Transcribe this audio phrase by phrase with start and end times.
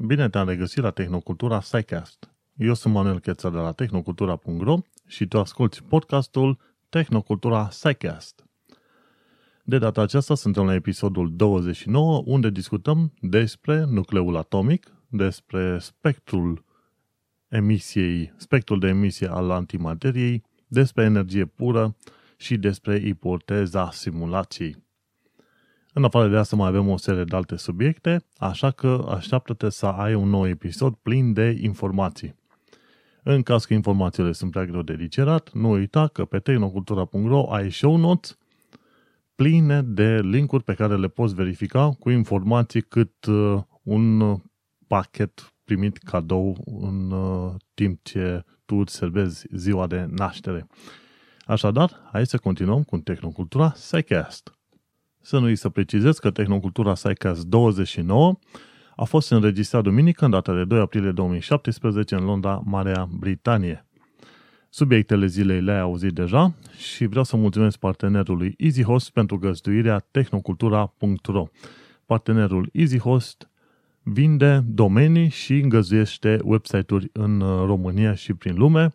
[0.00, 2.30] Bine te-am regăsit la Tehnocultura SciCast.
[2.56, 6.58] Eu sunt Manuel Cheța de la tehnocultura.ro și tu asculti podcastul
[6.88, 8.44] Tehnocultura SciCast.
[9.64, 16.64] De data aceasta suntem la episodul 29, unde discutăm despre nucleul atomic, despre spectrul
[17.48, 21.96] emisiei, spectrul de emisie al antimateriei, despre energie pură
[22.36, 24.76] și despre ipoteza simulației.
[25.98, 29.86] În afară de asta mai avem o serie de alte subiecte, așa că așteaptă-te să
[29.86, 32.34] ai un nou episod plin de informații.
[33.22, 37.70] În caz că informațiile sunt prea greu de digerat, nu uita că pe tehnocultura.ro ai
[37.70, 38.38] show notes
[39.34, 44.36] pline de linkuri pe care le poți verifica cu informații cât uh, un
[44.86, 50.66] pachet primit cadou în uh, timp ce tu îți servezi ziua de naștere.
[51.46, 54.57] Așadar, hai să continuăm cu Tehnocultura Psycast.
[55.28, 58.38] Să nu-i să precizez că Tehnocultura Psycast 29
[58.96, 63.86] a fost înregistrat duminică în data de 2 aprilie 2017 în Londra, Marea Britanie.
[64.68, 71.46] Subiectele zilei le-ai auzit deja și vreau să mulțumesc partenerului EasyHost pentru găzduirea tehnocultura.ro.
[72.06, 73.50] Partenerul EasyHost
[74.02, 78.94] vinde domenii și îngăzuiește website-uri în România și prin lume.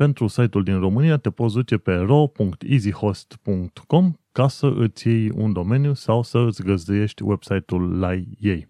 [0.00, 5.94] Pentru site-ul din România te poți duce pe ro.easyhost.com ca să îți iei un domeniu
[5.94, 8.68] sau să îți găzduiești website-ul la ei.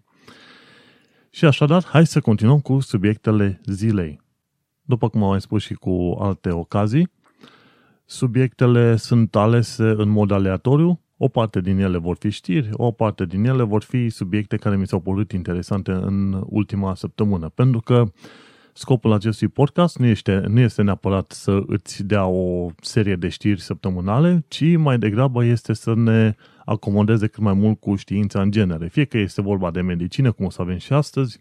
[1.29, 4.21] Și așadar, hai să continuăm cu subiectele zilei.
[4.81, 7.11] După cum am mai spus și cu alte ocazii,
[8.05, 13.25] subiectele sunt alese în mod aleatoriu, o parte din ele vor fi știri, o parte
[13.25, 18.11] din ele vor fi subiecte care mi s-au părut interesante în ultima săptămână, pentru că
[18.73, 23.61] Scopul acestui podcast nu este, nu este neapărat să îți dea o serie de știri
[23.61, 28.87] săptămânale, ci mai degrabă este să ne acomodeze cât mai mult cu știința în genere.
[28.87, 31.39] Fie că este vorba de medicină, cum o să avem și astăzi,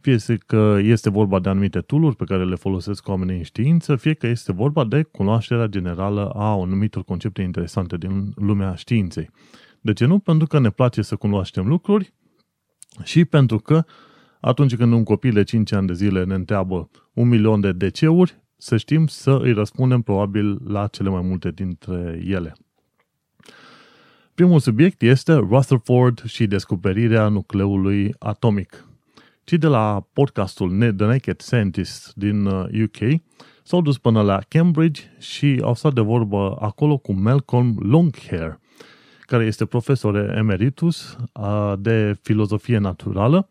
[0.00, 4.14] fie că este vorba de anumite tooluri pe care le folosesc oamenii în știință, fie
[4.14, 9.30] că este vorba de cunoașterea generală a anumitor concepte interesante din lumea științei.
[9.80, 10.18] De ce nu?
[10.18, 12.12] Pentru că ne place să cunoaștem lucruri
[13.02, 13.84] și pentru că
[14.40, 18.40] atunci când un copil de 5 ani de zile ne întreabă un milion de DC-uri,
[18.56, 22.56] să știm să îi răspundem probabil la cele mai multe dintre ele.
[24.34, 28.84] Primul subiect este Rutherford și descoperirea nucleului atomic.
[29.44, 33.14] Cei de la podcastul The Naked Scientist din UK uh,
[33.62, 38.58] s-au dus până la Cambridge și au stat de vorbă acolo cu Malcolm Longhair,
[39.20, 43.48] care este profesor emeritus uh, de filozofie naturală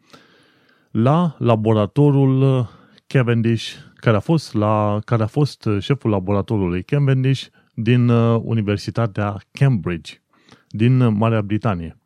[0.97, 2.67] la laboratorul
[3.07, 10.21] Cavendish, care a fost, la, care a fost șeful laboratorului Cavendish din uh, Universitatea Cambridge,
[10.67, 11.97] din Marea Britanie.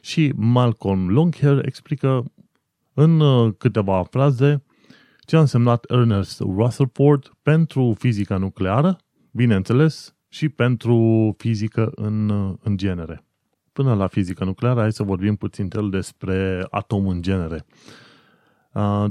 [0.00, 2.32] Și Malcolm Longhair explică
[2.94, 4.62] în uh, câteva fraze
[5.20, 8.96] ce a însemnat Ernest Rutherford pentru fizica nucleară,
[9.30, 13.24] bineînțeles, și pentru fizică în, uh, în genere.
[13.72, 17.66] Până la fizică nucleară, hai să vorbim puțin despre atom în genere.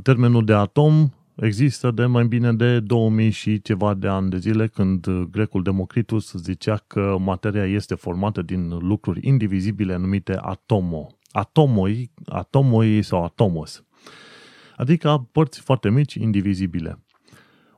[0.01, 4.67] Termenul de atom există de mai bine de 2000 și ceva de ani de zile
[4.67, 11.07] când grecul Democritus zicea că materia este formată din lucruri indivizibile numite atomo.
[11.31, 13.83] Atomoi, atomoi sau atomos.
[14.75, 17.03] Adică părți foarte mici, indivizibile.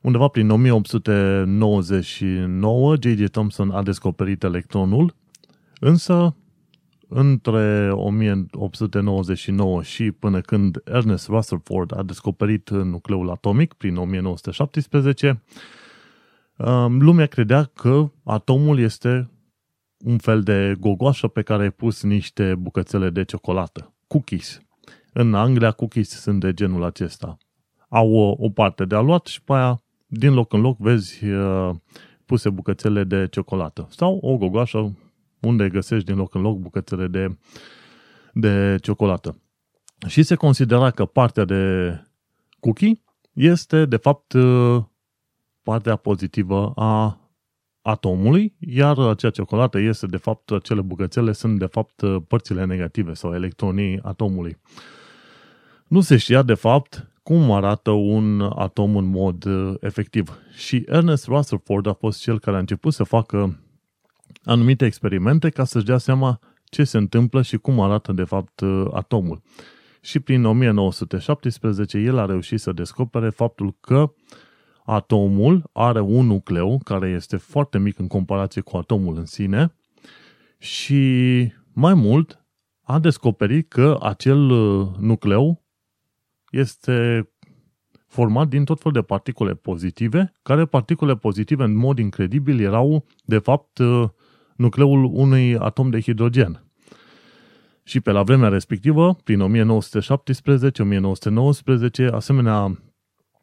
[0.01, 3.29] Undeva prin 1899, J.J.
[3.29, 5.15] Thomson a descoperit electronul,
[5.79, 6.35] însă
[7.13, 15.43] între 1899 și până când Ernest Rutherford a descoperit nucleul atomic prin 1917,
[16.57, 19.29] um, lumea credea că atomul este
[19.97, 24.61] un fel de gogoașă pe care ai pus niște bucățele de ciocolată, cookies.
[25.13, 27.37] În Anglia cookies sunt de genul acesta.
[27.89, 31.69] Au o, o parte de aluat și pe aia din loc în loc vezi uh,
[32.25, 33.87] puse bucățele de ciocolată.
[33.89, 34.95] Sau o gogoașă
[35.41, 37.37] unde găsești din loc în loc bucățele de,
[38.33, 39.41] de ciocolată.
[40.07, 41.93] Și se considera că partea de
[42.59, 43.01] cookie
[43.33, 44.33] este, de fapt,
[45.63, 47.19] partea pozitivă a
[47.81, 53.33] atomului, iar acea ciocolată este, de fapt, acele bucățele sunt, de fapt, părțile negative sau
[53.33, 54.57] electronii atomului.
[55.87, 59.45] Nu se știa, de fapt, cum arată un atom în mod
[59.79, 60.39] efectiv.
[60.53, 63.59] Și Ernest Rutherford a fost cel care a început să facă
[64.43, 68.85] anumite experimente ca să-și dea seama ce se întâmplă și cum arată de fapt uh,
[68.93, 69.41] atomul.
[70.01, 74.13] Și prin 1917 el a reușit să descopere faptul că
[74.83, 79.75] atomul are un nucleu care este foarte mic în comparație cu atomul în sine
[80.57, 82.45] și mai mult
[82.81, 85.63] a descoperit că acel uh, nucleu
[86.51, 87.29] este
[88.07, 93.37] format din tot felul de particule pozitive, care particule pozitive în mod incredibil erau, de
[93.37, 94.09] fapt, uh,
[94.61, 96.65] nucleul unui atom de hidrogen.
[97.83, 99.65] Și pe la vremea respectivă, prin
[102.07, 102.79] 1917-1919, asemenea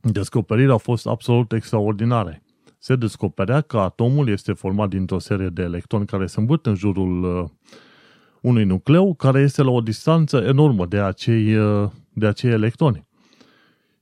[0.00, 2.42] descoperiri au fost absolut extraordinare.
[2.78, 7.22] Se descoperea că atomul este format dintr-o serie de electroni care se învârt în jurul
[7.22, 7.44] uh,
[8.40, 13.06] unui nucleu care este la o distanță enormă de acei, uh, de acei electroni.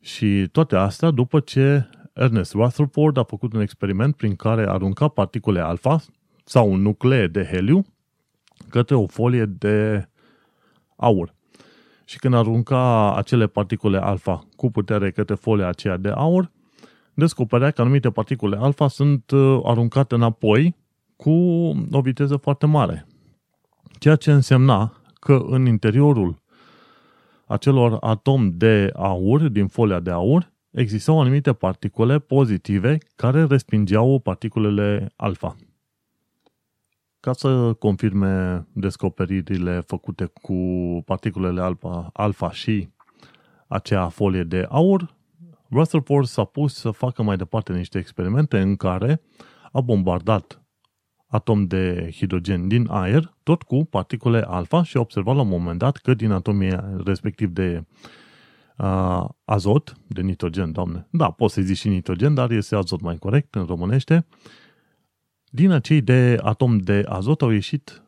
[0.01, 5.61] Și toate astea după ce Ernest Rutherford a făcut un experiment prin care arunca particule
[5.61, 6.01] alfa
[6.49, 7.87] sau un nuclee de heliu
[8.69, 10.09] către o folie de
[10.97, 11.35] aur.
[12.05, 16.51] Și când arunca acele particule alfa cu putere către folia aceea de aur,
[17.15, 20.77] descoperea că anumite particule alfa sunt uh, aruncate înapoi
[21.17, 21.31] cu
[21.91, 23.07] o viteză foarte mare.
[23.99, 26.43] Ceea ce însemna că în interiorul
[27.47, 35.13] acelor atom de aur, din folia de aur, existau anumite particule pozitive care respingeau particulele
[35.17, 35.57] alfa.
[37.27, 40.55] Ca să confirme descoperirile făcute cu
[41.05, 42.89] particulele alfa, alfa și
[43.69, 45.17] acea folie de aur,
[45.71, 49.23] Rutherford s-a pus să facă mai departe niște experimente în care
[49.73, 50.63] a bombardat
[51.27, 55.79] atom de hidrogen din aer, tot cu particule alfa și a observat la un moment
[55.79, 57.85] dat că din atomii respectiv de
[58.77, 63.17] uh, azot, de nitrogen, doamne, da, poți să zici și nitrogen, dar este azot mai
[63.17, 64.27] corect în românește,
[65.51, 68.03] din acei de atom de azot au ieșit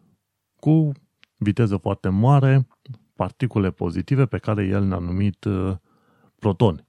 [0.56, 0.92] cu
[1.36, 2.66] viteză foarte mare
[3.14, 5.76] particule pozitive pe care el ne-a numit uh,
[6.38, 6.86] protoni.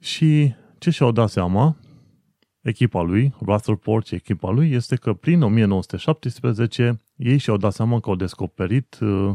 [0.00, 1.76] Și ce și-au dat seama
[2.60, 8.08] echipa lui, Rutherford și echipa lui, este că prin 1917 ei și-au dat seama că
[8.08, 9.34] au descoperit uh,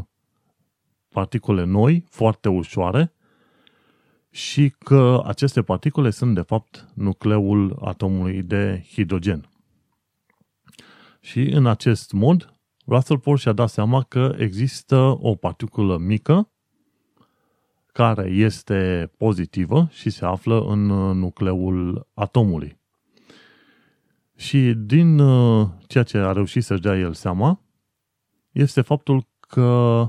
[1.08, 3.12] particule noi, foarte ușoare,
[4.34, 9.48] și că aceste particule sunt de fapt nucleul atomului de hidrogen.
[11.20, 12.54] Și în acest mod,
[12.86, 16.50] Rutherford și-a dat seama că există o particulă mică
[17.92, 20.86] care este pozitivă și se află în
[21.18, 22.80] nucleul atomului.
[24.36, 27.60] Și din uh, ceea ce a reușit să-și dea el seama,
[28.52, 30.08] este faptul că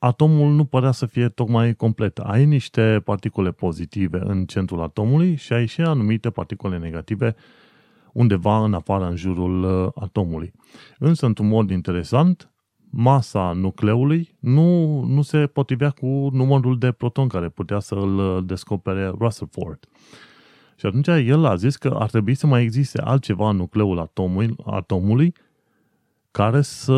[0.00, 2.18] atomul nu părea să fie tocmai complet.
[2.18, 7.34] Ai niște particule pozitive în centrul atomului și ai și anumite particule negative
[8.12, 10.52] undeva în afară, în jurul uh, atomului.
[10.98, 12.50] Însă, într-un mod interesant,
[12.90, 19.06] masa nucleului nu, nu se potrivea cu numărul de proton care putea să-l uh, descopere
[19.06, 19.88] Rutherford.
[20.76, 24.54] Și atunci el a zis că ar trebui să mai existe altceva în nucleul atomului,
[24.64, 25.34] atomului
[26.30, 26.92] care să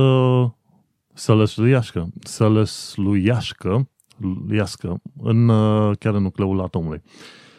[1.15, 3.87] să lăsluiască, să lăsluiască
[4.51, 7.03] iască în, uh, chiar în nucleul atomului.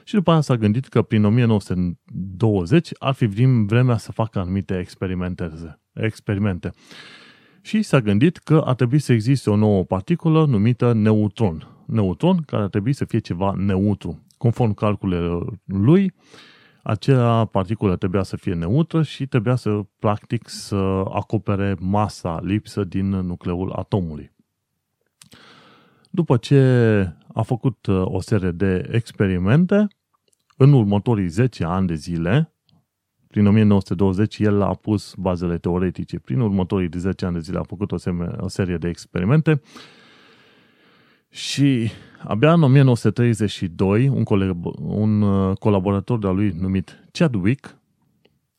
[0.03, 4.77] Și după aia s-a gândit că prin 1920 ar fi din vremea să facă anumite
[4.79, 5.51] experimente.
[5.94, 6.71] experimente.
[7.61, 11.67] Și s-a gândit că ar trebui să existe o nouă particulă numită neutron.
[11.88, 14.25] Neutron care ar trebui să fie ceva neutru.
[14.38, 16.13] Conform calculelor lui,
[16.83, 20.75] acea particulă trebuia să fie neutră și trebuia să, practic, să
[21.09, 24.31] acopere masa lipsă din nucleul atomului.
[26.09, 26.59] După ce
[27.33, 29.87] a făcut uh, o serie de experimente,
[30.57, 32.54] în următorii 10 ani de zile,
[33.28, 36.19] prin 1920, el a pus bazele teoretice.
[36.19, 39.61] Prin următorii 10 ani de zile a făcut o, seme, o serie de experimente
[41.33, 41.92] și
[42.23, 47.78] abia în 1932, un, coleg, un uh, colaborator de-a lui numit Chadwick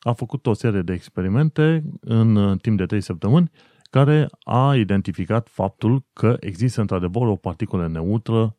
[0.01, 3.51] a făcut o serie de experimente în uh, timp de 3 săptămâni
[3.91, 8.57] care a identificat faptul că există într-adevăr o particulă neutră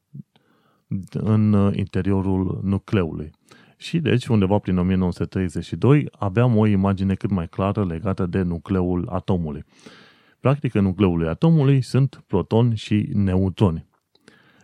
[1.12, 3.32] în uh, interiorul nucleului.
[3.78, 9.64] Și deci, undeva prin 1932, aveam o imagine cât mai clară legată de nucleul atomului.
[10.40, 13.86] Practic, în nucleul atomului sunt protoni și neutroni.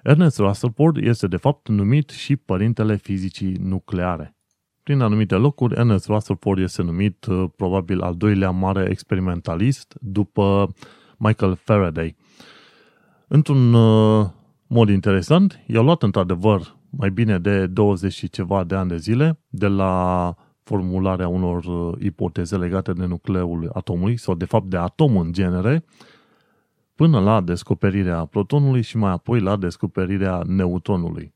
[0.04, 4.36] Ernest Rutherford este de fapt numit și părintele fizicii nucleare.
[4.84, 10.74] Prin anumite locuri, Ernest Rutherford este numit uh, probabil al doilea mare experimentalist după
[11.18, 12.16] Michael Faraday.
[13.28, 14.28] Într-un uh,
[14.68, 19.40] mod interesant, i-a luat într-adevăr mai bine de 20 și ceva de ani de zile
[19.50, 25.18] de la formularea unor uh, ipoteze legate de nucleul atomului sau de fapt de atom
[25.18, 25.84] în genere,
[27.02, 31.34] până la descoperirea protonului și mai apoi la descoperirea neutronului.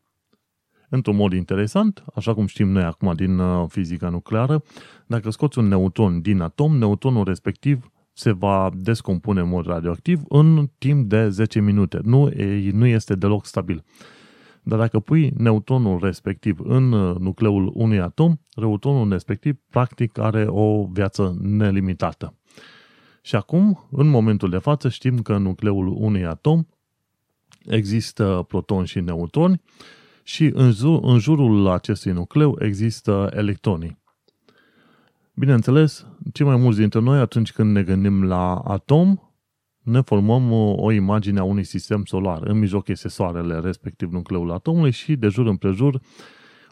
[0.90, 4.64] Într-un mod interesant, așa cum știm noi acum din uh, fizica nucleară,
[5.08, 10.70] dacă scoți un neutron din atom, neutronul respectiv se va descompune în mod radioactiv în
[10.78, 12.00] timp de 10 minute.
[12.04, 12.30] Nu,
[12.72, 13.84] nu este deloc stabil.
[14.64, 20.86] Dar dacă pui neutronul respectiv în uh, nucleul unui atom, neutronul respectiv practic are o
[20.86, 22.34] viață nelimitată.
[23.26, 26.66] Și acum, în momentul de față, știm că în nucleul unui atom
[27.64, 29.62] există protoni și neutroni
[30.24, 33.98] și în, jur, în jurul acestui nucleu există electronii.
[35.36, 39.18] Bineînțeles, cei mai mulți dintre noi, atunci când ne gândim la atom,
[39.82, 42.42] ne formăm o imagine a unui sistem solar.
[42.44, 46.02] În mijloc este soarele, respectiv nucleul atomului și de jur împrejur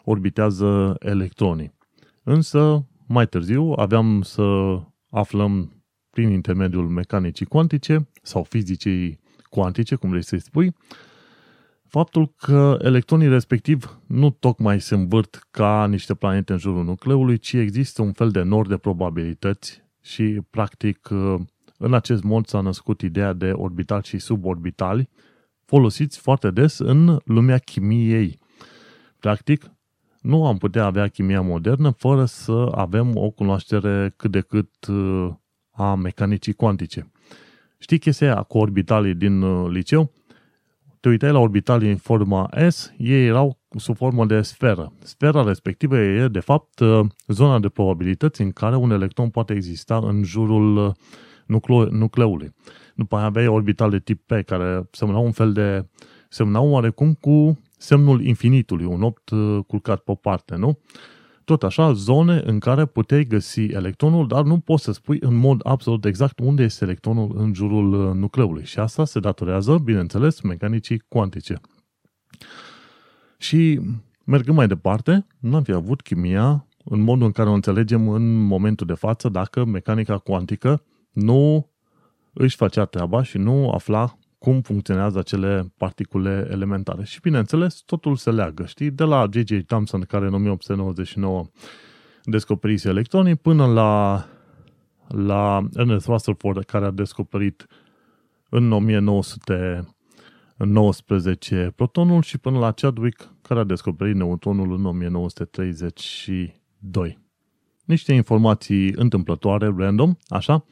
[0.04, 1.74] orbitează electronii.
[2.22, 4.78] Însă, mai târziu, aveam să
[5.10, 5.73] aflăm
[6.14, 9.18] prin intermediul mecanicii cuantice sau fizicii
[9.48, 10.74] cuantice, cum vrei să-i spui,
[11.88, 17.52] faptul că electronii respectiv nu tocmai se învârt ca niște planete în jurul nucleului, ci
[17.52, 21.08] există un fel de nor de probabilități și, practic,
[21.78, 25.08] în acest mod s-a născut ideea de orbitali și suborbitali,
[25.64, 28.38] folosiți foarte des în lumea chimiei.
[29.18, 29.64] Practic,
[30.20, 35.30] nu am putea avea chimia modernă fără să avem o cunoaștere cât de cât uh,
[35.74, 37.10] a mecanicii cuantice.
[37.78, 40.12] Știi chestia aia cu orbitalii din uh, liceu?
[41.00, 44.92] Te uitai la orbitalii în forma S, ei erau sub formă de sferă.
[45.02, 49.96] Sfera respectivă e, de fapt, uh, zona de probabilități în care un electron poate exista
[49.96, 50.94] în jurul
[51.46, 52.54] nucle- nucleului.
[52.94, 55.86] După aia aveai orbital de tip P, care semnau un fel de...
[56.28, 60.78] semnau oarecum cu semnul infinitului, un opt uh, culcat pe o parte, nu?
[61.44, 65.60] Tot așa, zone în care puteai găsi electronul, dar nu poți să spui în mod
[65.64, 68.64] absolut exact unde este electronul în jurul uh, nucleului.
[68.64, 71.60] Și asta se datorează, bineînțeles, mecanicii cuantice.
[73.38, 73.80] Și
[74.24, 78.36] mergând mai departe, nu am fi avut chimia în modul în care o înțelegem în
[78.36, 81.70] momentul de față dacă mecanica cuantică nu
[82.32, 87.04] își făcea treaba și nu afla cum funcționează acele particule elementare.
[87.04, 88.90] Și bineînțeles, totul se leagă, știi?
[88.90, 89.64] De la J.J.
[89.66, 91.44] Thomson, care în 1899
[92.24, 94.24] descoperise electronii, până la,
[95.08, 97.66] la Ernest Rutherford, care a descoperit
[98.48, 107.18] în 1919 protonul și până la Chadwick, care a descoperit neutronul în 1932.
[107.84, 110.64] Niște informații întâmplătoare, random, așa,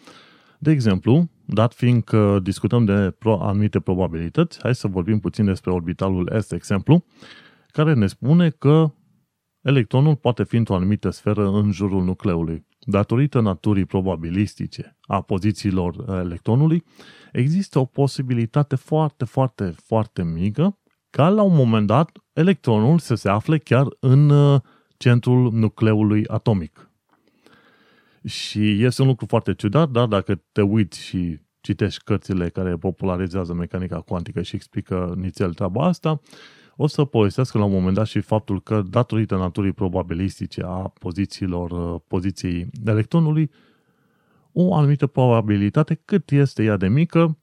[0.58, 5.70] de exemplu, dat fiind că discutăm de pro- anumite probabilități, hai să vorbim puțin despre
[5.70, 7.04] orbitalul S, exemplu,
[7.66, 8.92] care ne spune că
[9.62, 12.66] electronul poate fi într-o anumită sferă în jurul nucleului.
[12.80, 16.84] Datorită naturii probabilistice a pozițiilor electronului,
[17.32, 20.78] există o posibilitate foarte, foarte, foarte mică
[21.10, 24.60] ca la un moment dat electronul să se afle chiar în uh,
[24.96, 26.91] centrul nucleului atomic.
[28.24, 33.54] Și este un lucru foarte ciudat, dar dacă te uiți și citești cărțile care popularizează
[33.54, 36.20] mecanica cuantică și explică nițel treaba asta,
[36.76, 41.70] o să povestească la un moment dat și faptul că, datorită naturii probabilistice a pozițiilor,
[41.70, 43.50] uh, poziției electronului,
[44.52, 47.38] o anumită probabilitate, cât este ea de mică,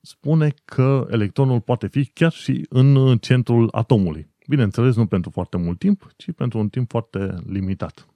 [0.00, 4.34] spune că electronul poate fi chiar și în centrul atomului.
[4.48, 8.06] Bineînțeles, nu pentru foarte mult timp, ci pentru un timp foarte limitat.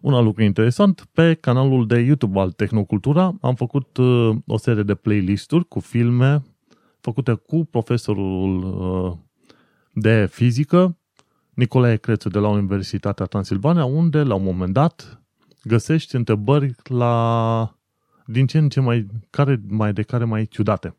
[0.00, 4.82] Un alt lucru interesant, pe canalul de YouTube al Tehnocultura am făcut uh, o serie
[4.82, 6.42] de playlisturi cu filme
[7.00, 9.16] făcute cu profesorul uh,
[9.92, 10.98] de fizică,
[11.54, 15.22] Nicolae Crețu de la Universitatea Transilvania, unde la un moment dat
[15.62, 17.74] găsești întrebări la
[18.26, 20.96] din ce în ce mai, care, mai de care mai ciudate.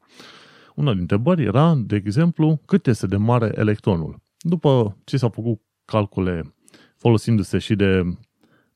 [0.76, 4.22] Una dintre întrebări era, de exemplu, cât este de mare electronul.
[4.40, 6.54] După ce s-au făcut calcule
[6.96, 8.18] folosindu-se și de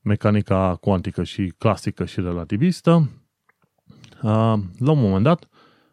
[0.04, 3.10] mecanica cuantică și clasică și relativistă,
[4.78, 5.48] la un moment dat,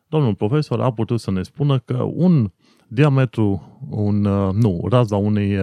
[0.08, 2.52] domnul profesor a putut să ne spună că un
[2.88, 5.58] diametru, un, nu, raza unei,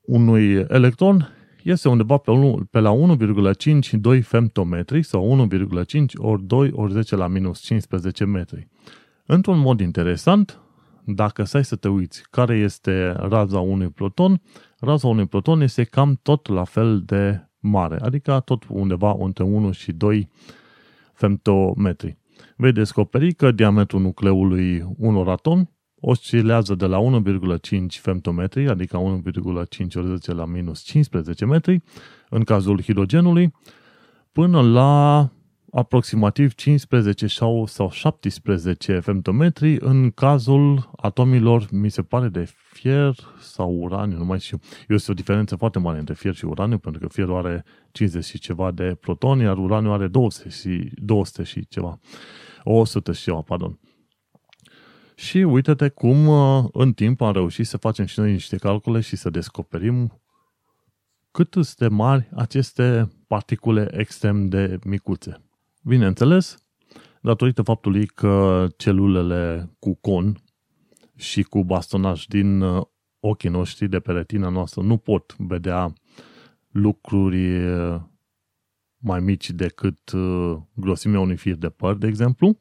[0.00, 1.28] unui electron
[1.62, 2.32] este undeva pe,
[2.70, 3.16] pe la
[4.14, 5.48] 1,52 femtometri sau
[5.96, 8.68] 1,5 ori 2 ori 10 la minus 15 metri.
[9.26, 10.60] Într-un mod interesant,
[11.04, 14.42] dacă stai să te uiți care este raza unui proton,
[14.84, 19.70] raza unui proton este cam tot la fel de mare, adică tot undeva între 1
[19.70, 20.28] și 2
[21.12, 22.18] femtometri.
[22.56, 25.70] Vei descoperi că diametrul nucleului unor atomi
[26.00, 31.82] oscilează de la 1,5 femtometri, adică 1,5 ori 10 la minus 15 metri,
[32.28, 33.54] în cazul hidrogenului,
[34.32, 35.30] până la
[35.74, 44.16] aproximativ 15 sau 17 femtometri în cazul atomilor, mi se pare, de fier sau uraniu,
[44.16, 44.58] nu mai știu.
[44.88, 48.38] Este o diferență foarte mare între fier și uraniu, pentru că fierul are 50 și
[48.38, 51.98] ceva de protoni, iar uraniu are 200 și, 200 și ceva.
[52.64, 53.78] 100 și ceva, pardon.
[55.14, 59.16] Și uite-te cum uh, în timp am reușit să facem și noi niște calcule și
[59.16, 60.22] să descoperim
[61.30, 65.40] cât sunt de mari aceste particule extrem de micuțe.
[65.84, 66.56] Bineînțeles,
[67.20, 70.42] datorită faptului că celulele cu con
[71.16, 72.82] și cu bastonaj din uh,
[73.20, 75.92] ochii noștri de pe retina noastră nu pot vedea
[76.70, 78.00] lucruri uh,
[78.98, 82.58] mai mici decât uh, grosimea unui fir de păr, de exemplu,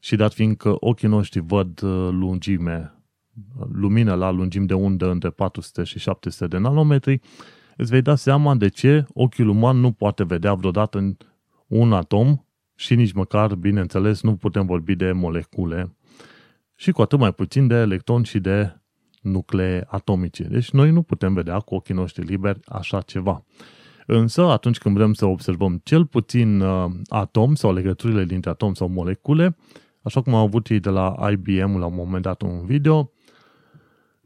[0.00, 2.94] și dat fiindcă ochii noștri văd lungime,
[3.72, 7.20] lumină la lungime de undă între 400 și 700 de nanometri,
[7.76, 10.98] îți vei da seama de ce ochiul uman nu poate vedea vreodată
[11.72, 15.96] un atom și nici măcar, bineînțeles, nu putem vorbi de molecule
[16.74, 18.76] și cu atât mai puțin de electroni și de
[19.20, 20.42] nuclee atomice.
[20.42, 23.44] Deci noi nu putem vedea cu ochii noștri liberi așa ceva.
[24.06, 28.88] Însă, atunci când vrem să observăm cel puțin uh, atom sau legăturile dintre atom sau
[28.88, 29.56] molecule,
[30.02, 33.10] așa cum au avut ei de la IBM la un moment dat un video,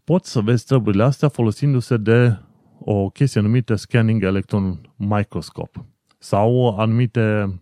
[0.04, 2.38] poți să vezi treburile astea folosindu-se de
[2.78, 7.60] o chestie numită Scanning Electron Microscope sau anumite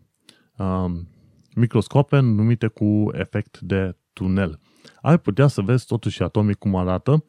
[0.56, 1.08] um,
[1.54, 4.60] microscope numite cu efect de tunel.
[5.00, 7.24] Ai putea să vezi totuși atomii cum arată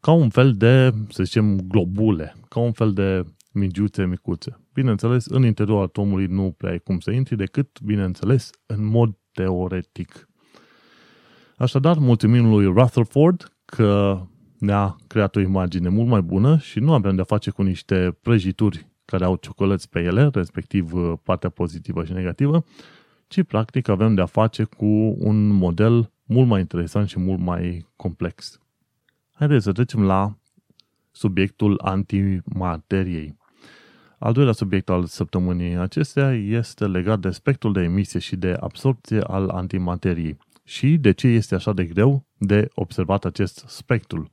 [0.00, 4.60] ca un fel de, să zicem, globule, ca un fel de migiuțe micuțe.
[4.72, 10.28] Bineînțeles, în interiorul atomului nu prea ai cum să intri decât, bineînțeles, în mod teoretic.
[11.56, 14.20] Așadar, mulțumim lui Rutherford că
[14.58, 18.87] ne-a creat o imagine mult mai bună și nu avem de-a face cu niște prăjituri
[19.10, 22.64] care au ciocolăți pe ele, respectiv uh, partea pozitivă și negativă,
[23.28, 24.86] ci practic avem de-a face cu
[25.18, 28.60] un model mult mai interesant și mult mai complex.
[29.32, 30.38] Haideți să trecem la
[31.10, 33.36] subiectul antimateriei.
[34.18, 39.20] Al doilea subiect al săptămânii acestea este legat de spectrul de emisie și de absorpție
[39.20, 44.30] al antimateriei și de ce este așa de greu de observat acest spectrul.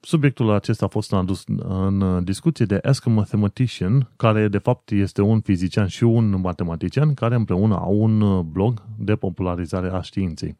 [0.00, 4.90] Uh, subiectul acesta a fost adus în discuție de Ask a Mathematician, care de fapt
[4.90, 10.56] este un fizician și un matematician care împreună au un blog de popularizare a științei.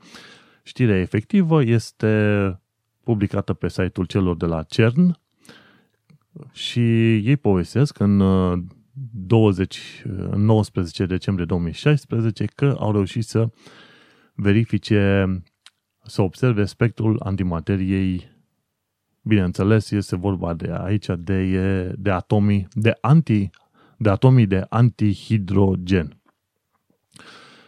[0.62, 2.60] Știrea efectivă este
[3.04, 5.18] publicată pe site-ul celor de la CERN
[6.52, 6.80] și
[7.16, 8.22] ei povestesc în
[9.12, 10.04] 20,
[10.36, 13.48] 19 decembrie 2016 că au reușit să
[14.34, 15.26] verifice,
[16.02, 18.29] să observe spectrul antimateriei
[19.30, 23.50] Bineînțeles, este vorba de aici de, de atomi de anti
[23.96, 26.20] de atomii de antihidrogen.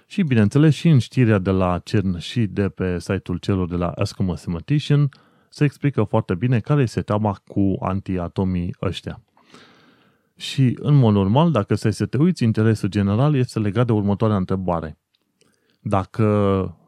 [0.07, 3.89] Și bineînțeles și în știrea de la CERN și de pe site-ul celor de la
[3.89, 5.09] Ask a Mathematician
[5.49, 9.23] se explică foarte bine care este teama cu antiatomii ăștia.
[10.37, 14.37] Și în mod normal, dacă stai să te uiți, interesul general este legat de următoarea
[14.37, 14.99] întrebare.
[15.81, 16.25] Dacă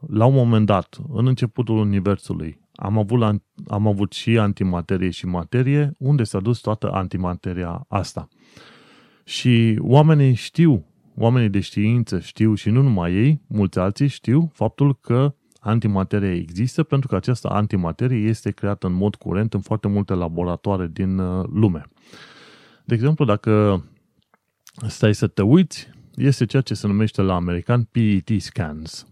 [0.09, 3.35] la un moment dat, în începutul Universului, am avut, la,
[3.67, 8.29] am avut și antimaterie și materie, unde s-a dus toată antimateria asta.
[9.25, 14.99] Și oamenii știu, oamenii de știință știu și nu numai ei, mulți alții știu faptul
[15.01, 20.15] că antimateria există pentru că această antimaterie este creată în mod curent în foarte multe
[20.15, 21.83] laboratoare din uh, lume.
[22.85, 23.85] De exemplu, dacă
[24.87, 29.07] stai să te uiți, este ceea ce se numește la american PET scans.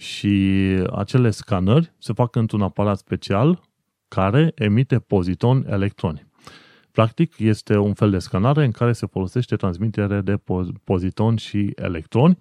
[0.00, 3.60] Și acele scanări se fac într-un aparat special
[4.08, 6.26] care emite poziton electroni.
[6.90, 10.40] Practic, este un fel de scanare în care se folosește transmitere de
[10.84, 12.38] poziton și electroni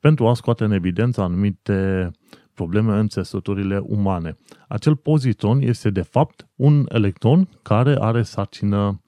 [0.00, 2.10] pentru a scoate în evidență anumite
[2.54, 4.36] probleme în țesăturile umane.
[4.68, 9.00] Acel poziton este de fapt un electron care are sarcină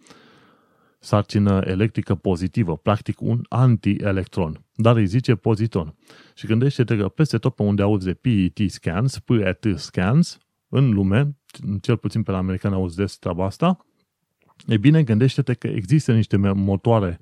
[1.02, 5.94] sarcină electrică pozitivă, practic un anti-electron, dar îi zice poziton.
[6.34, 10.38] Și gândește-te că peste tot pe unde auzi de PET scans, PET scans,
[10.68, 11.36] în lume,
[11.80, 13.86] cel puțin pe la americani auzi des treaba asta,
[14.66, 17.20] e bine, gândește-te că există niște motoare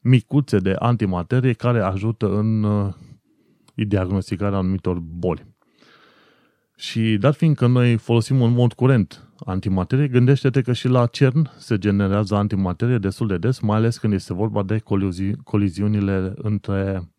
[0.00, 2.94] micuțe de antimaterie care ajută în uh,
[3.74, 5.51] diagnosticarea anumitor boli.
[6.82, 11.78] Și dat fiindcă noi folosim în mod curent antimaterie, gândește-te că și la CERN se
[11.78, 17.10] generează antimaterie destul de des, mai ales când este vorba de colizi- coliziunile între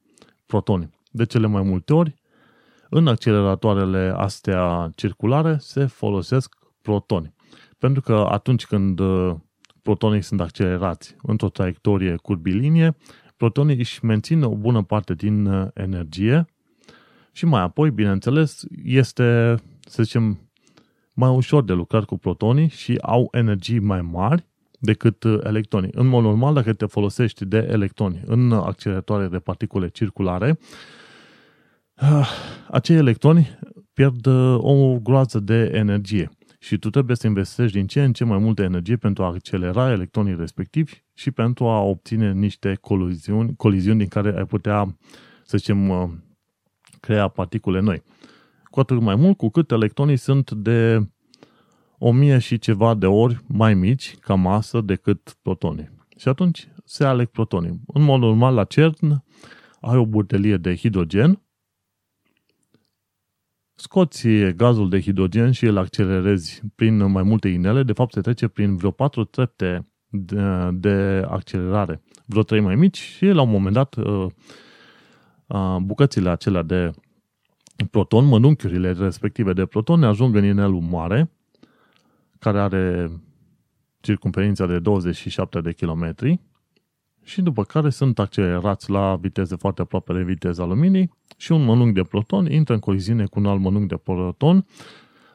[0.45, 0.89] protoni.
[1.12, 2.15] De cele mai multe ori,
[2.89, 7.34] în acceleratoarele astea circulare se folosesc protoni.
[7.78, 9.36] Pentru că atunci când uh,
[9.82, 12.95] protonii sunt accelerați într-o traiectorie curbilinie,
[13.38, 16.45] protonii își mențin o bună parte din uh, energie
[17.34, 20.39] și mai apoi, bineînțeles, este, să zicem,
[21.13, 24.46] mai ușor de lucrat cu protonii și au energii mai mari
[24.80, 25.89] decât uh, electronii.
[25.93, 30.60] În mod normal, dacă te folosești de electroni în acceleratoare de particule circulare,
[32.02, 32.30] uh,
[32.69, 33.60] acei electroni
[33.93, 34.26] pierd
[34.58, 38.62] o groază de energie și tu trebuie să investești din ce în ce mai multă
[38.62, 44.38] energie pentru a accelera electronii respectivi și pentru a obține niște coliziuni, coliziuni din care
[44.38, 44.98] ai putea,
[45.46, 46.10] să zicem, uh,
[47.05, 48.03] crea particule noi.
[48.63, 51.07] Cu atât mai mult cu cât electronii sunt de
[51.97, 55.89] o mie și ceva de ori mai mici ca masă decât protonii.
[56.17, 57.81] Și atunci se aleg protonii.
[57.87, 59.23] În mod normal, la CERN
[59.81, 61.41] ai o butelie de hidrogen
[63.75, 68.47] scoți gazul de hidrogen și îl accelerezi prin mai multe inele, de fapt se trece
[68.47, 73.73] prin vreo patru trepte de, de accelerare, vreo trei mai mici și la un moment
[73.73, 74.31] dat uh, uh,
[75.82, 76.91] bucățile acelea de
[77.91, 81.32] proton, mănunchiurile respective de proton ajung în inelul mare,
[82.39, 83.12] care are
[83.99, 86.39] circumferința de 27 de kilometri
[87.23, 91.93] și după care sunt accelerați la viteze foarte aproape de viteza luminii și un mănunchi
[91.93, 94.65] de proton intră în coliziune cu un alt mănunchi de proton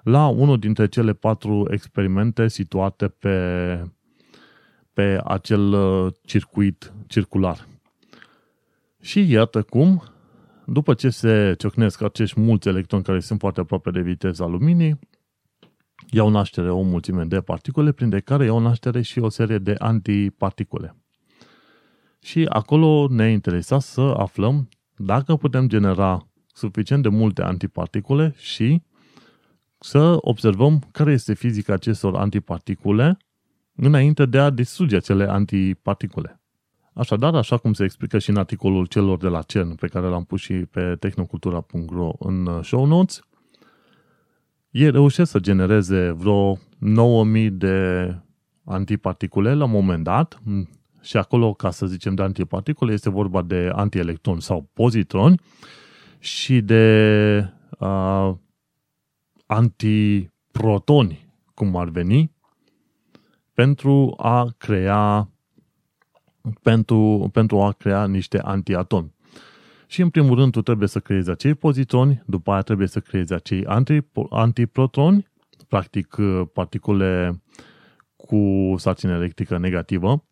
[0.03, 3.83] la unul dintre cele patru experimente situate pe,
[4.93, 7.67] pe acel uh, circuit circular.
[9.01, 10.03] Și iată cum,
[10.67, 14.99] după ce se ciocnesc acești mulți electroni care sunt foarte aproape de viteza luminii,
[16.11, 20.97] iau naștere o mulțime de particule, printre care iau naștere și o serie de antiparticule.
[22.21, 28.83] Și acolo ne interesa să aflăm dacă putem genera suficient de multe antiparticule și
[29.79, 33.17] să observăm care este fizica acestor antiparticule
[33.75, 36.38] înainte de a distruge acele antiparticule.
[36.99, 40.25] Așadar, așa cum se explică și în articolul celor de la CERN pe care l-am
[40.25, 43.21] pus și pe tehnocultura.ro în show notes,
[44.71, 48.15] ei reușesc să genereze vreo 9000 de
[48.65, 50.43] antiparticule la un moment dat,
[51.03, 55.41] și acolo, ca să zicem de antiparticule, este vorba de antielectroni sau pozitroni
[56.19, 57.45] și de
[57.79, 58.35] uh,
[59.47, 62.33] antiprotoni, cum ar veni,
[63.55, 65.29] pentru a crea
[66.63, 69.15] pentru, pentru a crea niște antiatomi.
[69.87, 73.33] Și în primul rând tu trebuie să creezi acei pozitroni, după aia trebuie să creezi
[73.33, 73.99] acei anti,
[74.31, 75.29] antiprotoni,
[75.69, 76.17] practic
[76.53, 77.43] particule
[78.17, 80.23] cu sarcină electrică negativă,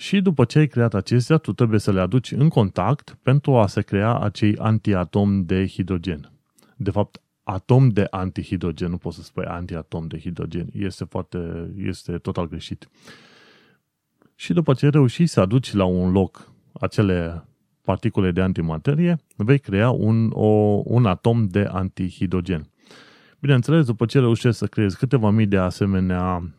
[0.00, 3.66] și după ce ai creat acestea, tu trebuie să le aduci în contact pentru a
[3.66, 6.32] se crea acei antiatomi de hidrogen.
[6.76, 10.68] De fapt, atom de antihidrogen, nu poți să spui antiatom de hidrogen.
[10.72, 12.88] Este foarte, este total greșit.
[14.40, 17.44] Și după ce reușești să aduci la un loc acele
[17.82, 22.70] particule de antimaterie, vei crea un, o, un atom de antihidrogen.
[23.40, 26.52] Bineînțeles, după ce reușești să creezi câteva mii de asemenea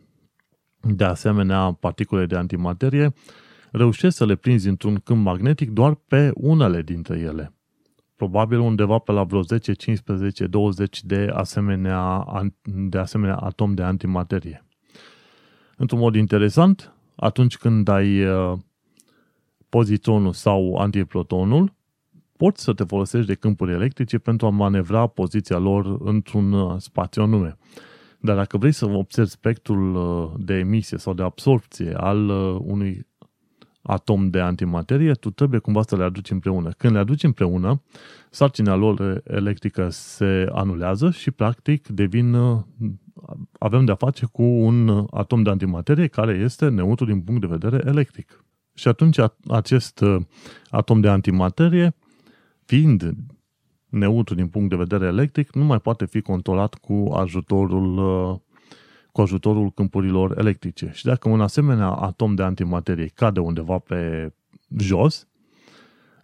[0.80, 3.12] de asemenea particule de antimaterie,
[3.72, 7.52] reușești să le prinzi într-un câmp magnetic doar pe unele dintre ele.
[8.16, 12.26] Probabil undeva pe la vreo 10, 15, 20 de asemenea,
[12.62, 14.64] de asemenea atom de antimaterie.
[15.76, 18.58] Într-un mod interesant, atunci când ai uh,
[19.68, 21.72] pozitronul sau antiprotonul,
[22.36, 27.22] poți să te folosești de câmpuri electrice pentru a manevra poziția lor într-un uh, spațiu
[27.22, 27.56] anume.
[28.20, 33.06] Dar dacă vrei să observi spectrul uh, de emisie sau de absorpție al uh, unui
[33.82, 36.70] atom de antimaterie, tu trebuie cumva să le aduci împreună.
[36.70, 37.82] Când le aduci împreună,
[38.30, 42.60] sarcina lor electrică se anulează și practic devin uh,
[43.58, 47.82] avem de-a face cu un atom de antimaterie care este neutru din punct de vedere
[47.86, 48.44] electric.
[48.74, 50.04] Și atunci acest
[50.70, 51.94] atom de antimaterie,
[52.64, 53.14] fiind
[53.88, 58.38] neutru din punct de vedere electric nu mai poate fi controlat cu ajutorul, uh,
[59.12, 60.90] cu ajutorul câmpurilor electrice.
[60.94, 64.32] Și dacă un asemenea atom de antimaterie cade undeva pe
[64.78, 65.28] jos,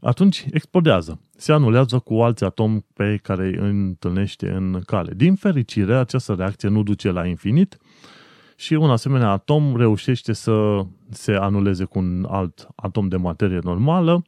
[0.01, 1.21] atunci explodează.
[1.37, 5.13] Se anulează cu alți atomi pe care îi întâlnește în cale.
[5.17, 7.79] Din fericire, această reacție nu duce la infinit
[8.57, 14.23] și un asemenea atom reușește să se anuleze cu un alt atom de materie normală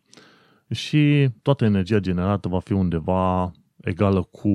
[0.70, 4.48] și toată energia generată va fi undeva egală cu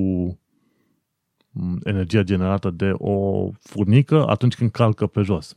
[1.49, 5.55] mm, energia generată de o furnică atunci când calcă pe jos.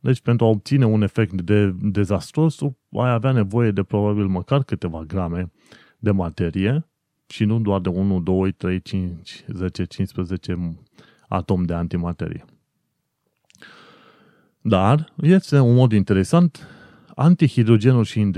[0.00, 5.04] Deci pentru a obține un efect de dezastros, ai avea nevoie de probabil măcar câteva
[5.06, 5.52] grame
[5.98, 6.86] de materie
[7.26, 10.76] și nu doar de 1, 2, 3, 5, 10, 15
[11.28, 12.44] atom de antimaterie.
[14.60, 16.68] Dar este un mod interesant
[17.14, 18.30] antihidrogenul și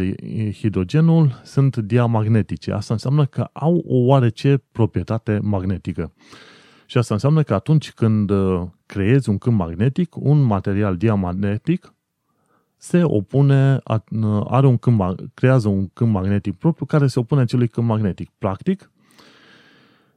[0.53, 2.73] hidrogenul sunt diamagnetice.
[2.73, 6.13] Asta înseamnă că au o oarece proprietate magnetică.
[6.87, 11.93] Și asta înseamnă că atunci când uh, creezi un câmp magnetic, un material diamagnetic
[12.77, 17.69] se opune, uh, are un câmp, creează un câmp magnetic propriu care se opune acelui
[17.69, 18.31] câmp magnetic.
[18.39, 18.91] Practic,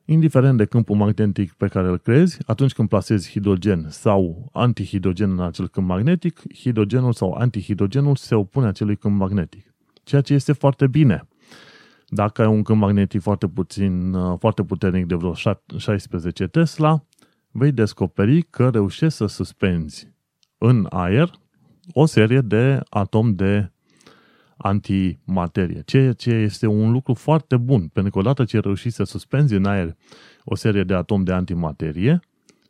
[0.05, 5.39] indiferent de câmpul magnetic pe care îl creezi, atunci când plasezi hidrogen sau antihidrogen în
[5.39, 9.73] acel câmp magnetic, hidrogenul sau antihidrogenul se opune acelui câmp magnetic.
[10.03, 11.27] Ceea ce este foarte bine.
[12.07, 15.33] Dacă ai un câmp magnetic foarte puțin, uh, foarte puternic de vreo
[15.77, 17.05] 16 Tesla,
[17.51, 20.13] vei descoperi că reușești să suspenzi
[20.57, 21.31] în aer
[21.93, 23.71] o serie de atomi de
[24.57, 29.53] antimaterie, ceea ce este un lucru foarte bun, pentru că odată ce reușești să suspenzi
[29.53, 29.95] în aer
[30.43, 32.19] o serie de atomi de antimaterie,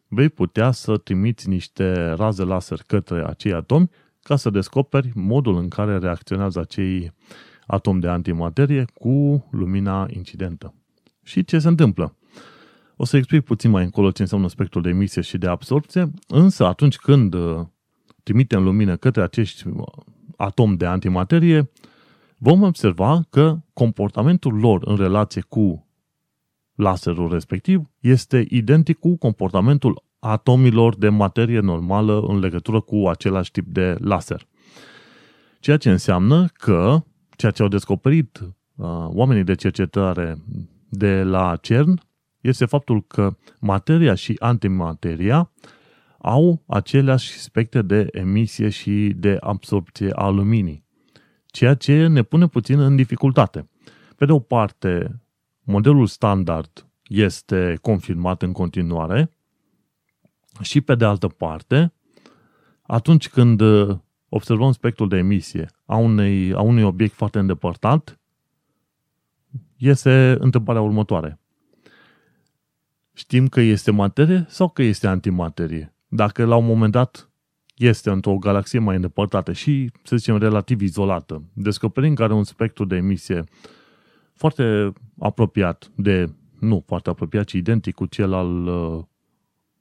[0.07, 3.89] vei putea să trimiți niște raze laser către acei atomi
[4.23, 7.13] ca să descoperi modul în care reacționează acei
[7.67, 10.73] atomi de antimaterie cu lumina incidentă.
[11.23, 12.15] Și ce se întâmplă?
[13.01, 16.65] O să explic puțin mai încolo ce înseamnă spectrul de emisie și de absorpție, însă
[16.65, 17.59] atunci când uh,
[18.23, 19.63] trimitem lumină către acești
[20.37, 21.71] atomi de antimaterie,
[22.37, 25.87] vom observa că comportamentul lor în relație cu
[26.75, 33.67] laserul respectiv este identic cu comportamentul atomilor de materie normală în legătură cu același tip
[33.67, 34.47] de laser.
[35.59, 37.03] Ceea ce înseamnă că
[37.37, 40.37] ceea ce au descoperit uh, oamenii de cercetare
[40.89, 42.09] de la CERN
[42.41, 45.51] este faptul că materia și antimateria
[46.17, 50.85] au aceleași spectre de emisie și de absorpție a luminii,
[51.45, 53.69] ceea ce ne pune puțin în dificultate.
[54.15, 55.21] Pe de o parte,
[55.63, 59.31] modelul standard este confirmat în continuare
[60.61, 61.93] și pe de altă parte,
[62.81, 63.61] atunci când
[64.29, 68.19] observăm spectrul de emisie a, unei, a unui obiect foarte îndepărtat,
[69.77, 71.40] iese întrebarea următoare.
[73.21, 75.95] Știm că este materie sau că este antimaterie?
[76.07, 77.29] Dacă la un moment dat
[77.75, 82.85] este într-o galaxie mai îndepărtată și, să zicem, relativ izolată, descoperim că are un spectru
[82.85, 83.43] de emisie
[84.33, 89.03] foarte apropiat de, nu foarte apropiat, ci identic cu cel al uh,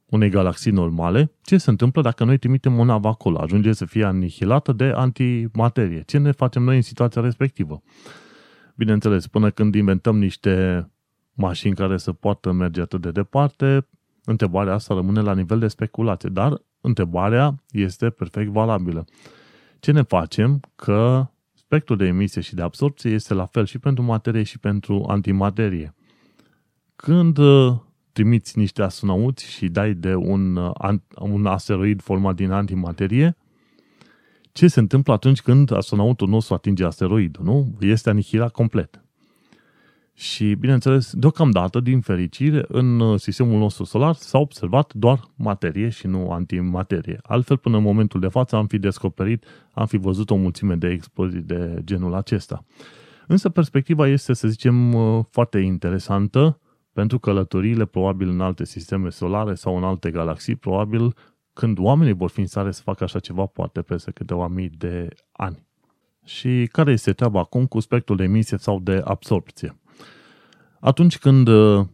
[0.07, 3.38] unei galaxii normale, ce se întâmplă dacă noi trimitem o navă acolo?
[3.38, 6.03] Ajunge să fie anihilată de antimaterie.
[6.07, 7.83] Ce ne facem noi în situația respectivă?
[8.76, 10.85] Bineînțeles, până când inventăm niște
[11.40, 13.87] mașini care să poată merge atât de departe,
[14.24, 19.05] întrebarea asta rămâne la nivel de speculație, dar întrebarea este perfect valabilă.
[19.81, 24.03] Ce ne facem că spectrul de emisie și de absorpție este la fel și pentru
[24.03, 25.94] materie și pentru antimaterie?
[26.96, 27.76] Când uh,
[28.12, 33.37] trimiți niște astronauți și dai de un, uh, un asteroid format din antimaterie,
[34.53, 37.76] ce se întâmplă atunci când astronautul nostru atinge asteroidul, nu?
[37.81, 39.05] Este anihilat complet.
[40.20, 46.06] Și, bineînțeles, deocamdată, din fericire, în uh, sistemul nostru solar s-a observat doar materie și
[46.06, 47.20] nu antimaterie.
[47.22, 50.88] Altfel, până în momentul de față, am fi descoperit, am fi văzut o mulțime de
[50.88, 52.64] explozii de genul acesta.
[53.26, 56.61] Însă perspectiva este, să zicem, uh, foarte interesantă
[56.92, 61.14] pentru călătoriile probabil în alte sisteme solare sau în alte galaxii, probabil
[61.52, 65.09] când oamenii vor fi în stare să facă așa ceva, poate peste câteva mii de
[65.33, 65.66] ani.
[66.24, 69.74] Și care este treaba acum cu spectrul de emisie sau de absorpție?
[70.80, 71.86] Atunci când uh,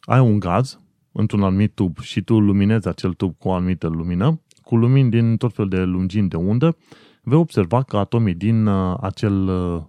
[0.00, 0.80] ai un gaz
[1.12, 5.36] într-un anumit tub și tu luminezi acel tub cu o anumită lumină, cu lumini din
[5.36, 6.76] tot felul de lungimi de undă,
[7.22, 9.82] vei observa că atomii din uh, acel uh,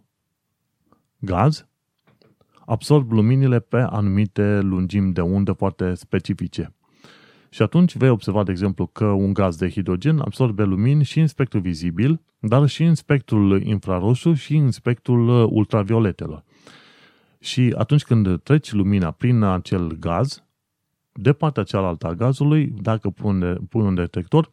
[1.20, 1.66] gaz
[2.66, 6.76] absorb luminile pe anumite lungimi de undă foarte specifice.
[7.50, 11.28] Și atunci vei observa, de exemplu, că un gaz de hidrogen absorbe lumini și în
[11.28, 16.44] spectrul vizibil, dar și în spectrul infraroșu și în spectrul ultravioletelor.
[17.42, 20.44] Și atunci când treci lumina prin acel gaz,
[21.14, 24.52] de partea cealaltă a gazului, dacă pun, pun un detector,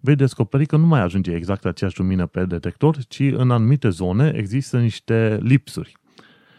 [0.00, 4.32] vei descoperi că nu mai ajunge exact aceeași lumină pe detector, ci în anumite zone
[4.36, 5.96] există niște lipsuri.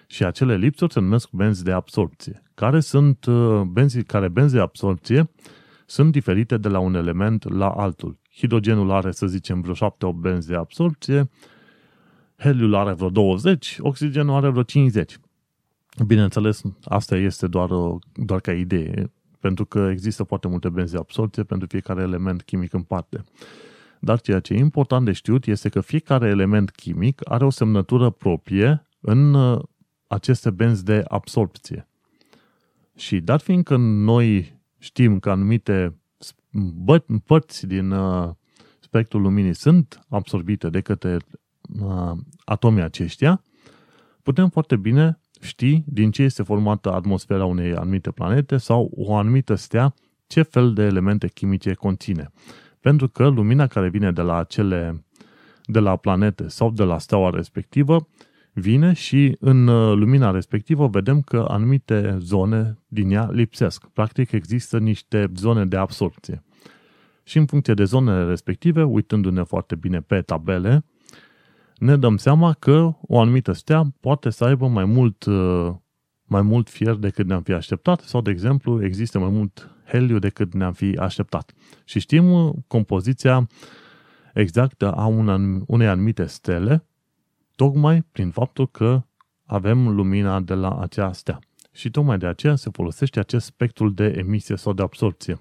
[0.08, 4.60] Și acele lipsuri se numesc benzi de absorpție, care sunt uh, benzi, care benzi de
[4.60, 5.30] absorpție
[5.86, 8.20] sunt diferite de la un element la altul.
[8.36, 11.30] Hidrogenul are, să zicem, vreo 7-8 benzi de absorpție,
[12.38, 15.20] heliul are vreo 20, oxigenul are vreo 50.
[16.06, 17.70] Bineînțeles, asta este doar,
[18.14, 22.74] doar ca idee, pentru că există foarte multe benzi de absorție pentru fiecare element chimic
[22.74, 23.24] în parte.
[24.00, 28.10] Dar ceea ce e important de știut este că fiecare element chimic are o semnătură
[28.10, 29.62] proprie în uh,
[30.08, 31.88] aceste benzi de absorpție.
[32.96, 36.00] Și dat fiindcă noi știm că anumite
[37.26, 38.30] părți din uh,
[38.80, 41.18] spectrul luminii sunt absorbite de către
[42.46, 43.44] atomii aceștia,
[44.24, 49.56] putem foarte bine ști din ce este formată atmosfera unei anumite planete sau o anumită
[49.56, 49.94] stea,
[50.28, 52.32] ce fel de elemente chimice conține.
[52.80, 55.04] Pentru că lumina care vine de la acele
[55.66, 58.08] de la planete sau de la steaua respectivă
[58.54, 63.86] vine și în uh, lumina respectivă vedem că anumite zone din ea lipsesc.
[63.88, 66.44] Practic există niște zone de absorpție.
[67.24, 70.86] Și în funcție de zonele respective, uitându-ne foarte bine pe tabele,
[71.80, 75.72] ne dăm seama că o anumită stea poate să aibă mai mult, uh,
[76.24, 80.54] mai mult fier decât ne-am fi așteptat sau, de exemplu, există mai mult heliu decât
[80.54, 81.54] ne-am fi așteptat.
[81.84, 83.48] Și știm uh, compoziția
[84.34, 85.06] exactă a
[85.68, 86.86] unei anumite stele
[87.56, 89.04] tocmai prin faptul că
[89.46, 91.40] avem lumina de la acea stea.
[91.72, 95.40] Și tocmai de aceea se folosește acest spectru de emisie sau de absorpție.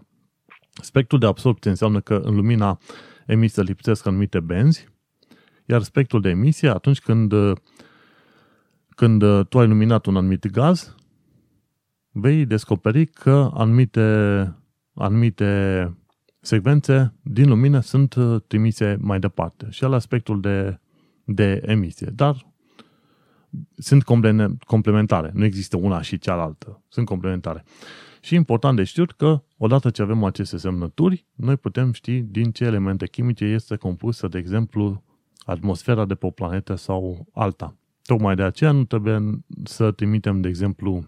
[0.83, 2.79] Spectrul de absorpție înseamnă că în lumina
[3.27, 4.89] emisă lipsesc anumite benzi,
[5.69, 7.33] iar spectrul de emisie, atunci când,
[8.89, 10.95] când tu ai luminat un anumit gaz,
[12.11, 14.01] vei descoperi că anumite,
[14.95, 15.93] anumite
[16.41, 19.67] secvențe din lumină sunt trimise mai departe.
[19.71, 20.79] Și la spectrul de
[21.35, 22.53] de emisie, dar
[23.77, 24.03] sunt
[24.67, 25.31] complementare.
[25.35, 26.83] Nu există una și cealaltă.
[26.89, 27.65] Sunt complementare.
[28.21, 32.65] Și important de știut că odată ce avem aceste semnături, noi putem ști din ce
[32.65, 35.03] elemente chimice este compusă, de exemplu,
[35.51, 37.77] atmosfera de pe o planetă sau alta.
[38.03, 41.05] Tocmai de aceea nu trebuie să trimitem, de exemplu,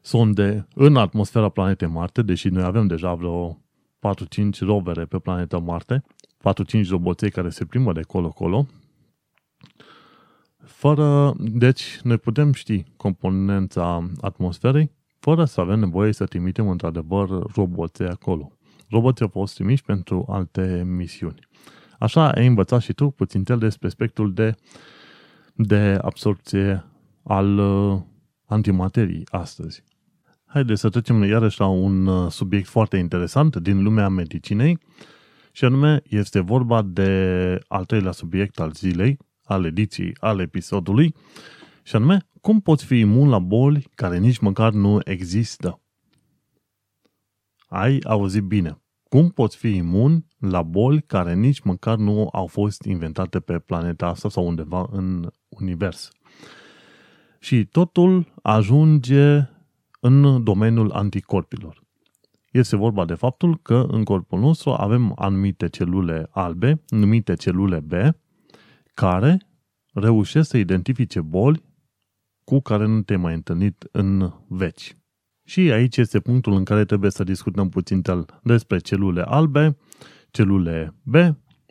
[0.00, 3.58] sonde în atmosfera planetei Marte, deși noi avem deja vreo
[3.98, 6.04] 4-5 rovere pe planeta Marte
[6.84, 8.66] 4-5 roboței care se plimbă de colo-colo,
[10.64, 18.06] fără, deci noi putem ști componența atmosferei fără să avem nevoie să trimitem într-adevăr roboței
[18.06, 18.52] acolo.
[18.88, 21.48] Roboții au fost trimiși pentru alte misiuni.
[22.00, 24.54] Așa ai învățat și tu puțin despre spectrul de,
[25.54, 26.84] de absorpție
[27.22, 28.00] al uh,
[28.46, 29.82] antimateriei astăzi.
[30.44, 34.78] Haideți să trecem iarăși la un uh, subiect foarte interesant din lumea medicinei
[35.52, 41.14] și anume este vorba de al treilea subiect al zilei, al ediției, al episodului,
[41.82, 45.80] și anume, cum poți fi imun la boli care nici măcar nu există?
[47.68, 48.82] Ai auzit bine.
[49.02, 54.06] Cum poți fi imun la boli care nici măcar nu au fost inventate pe planeta
[54.06, 56.10] asta sau undeva în univers?
[57.38, 59.48] Și totul ajunge
[60.00, 61.82] în domeniul anticorpilor.
[62.50, 67.92] Este vorba de faptul că în corpul nostru avem anumite celule albe, numite celule B,
[68.94, 69.46] care
[69.92, 71.62] reușesc să identifice boli
[72.44, 74.96] cu care nu te-ai mai întâlnit în veci.
[75.44, 78.02] Și aici este punctul în care trebuie să discutăm puțin
[78.42, 79.76] despre celule albe,
[80.30, 81.14] celule B,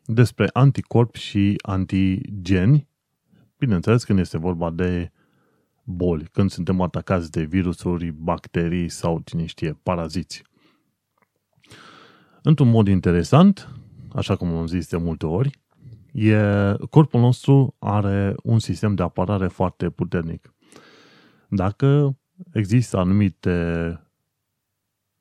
[0.06, 2.88] despre anticorpi și antigeni,
[3.58, 5.12] bineînțeles când este vorba de
[5.84, 10.44] boli, când suntem atacați de virusuri, bacterii sau, cine știe, paraziți.
[12.42, 13.70] Într-un mod interesant,
[14.14, 15.60] așa cum am zis de multe ori,
[16.12, 16.38] e,
[16.90, 20.54] corpul nostru are un sistem de apărare foarte puternic.
[21.50, 22.18] Dacă
[22.52, 24.00] există anumite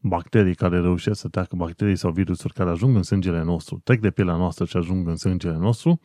[0.08, 4.10] bacterii care reușesc să treacă bacterii sau virusuri care ajung în sângele nostru, trec de
[4.10, 6.00] pielea noastră și ajung în sângele nostru,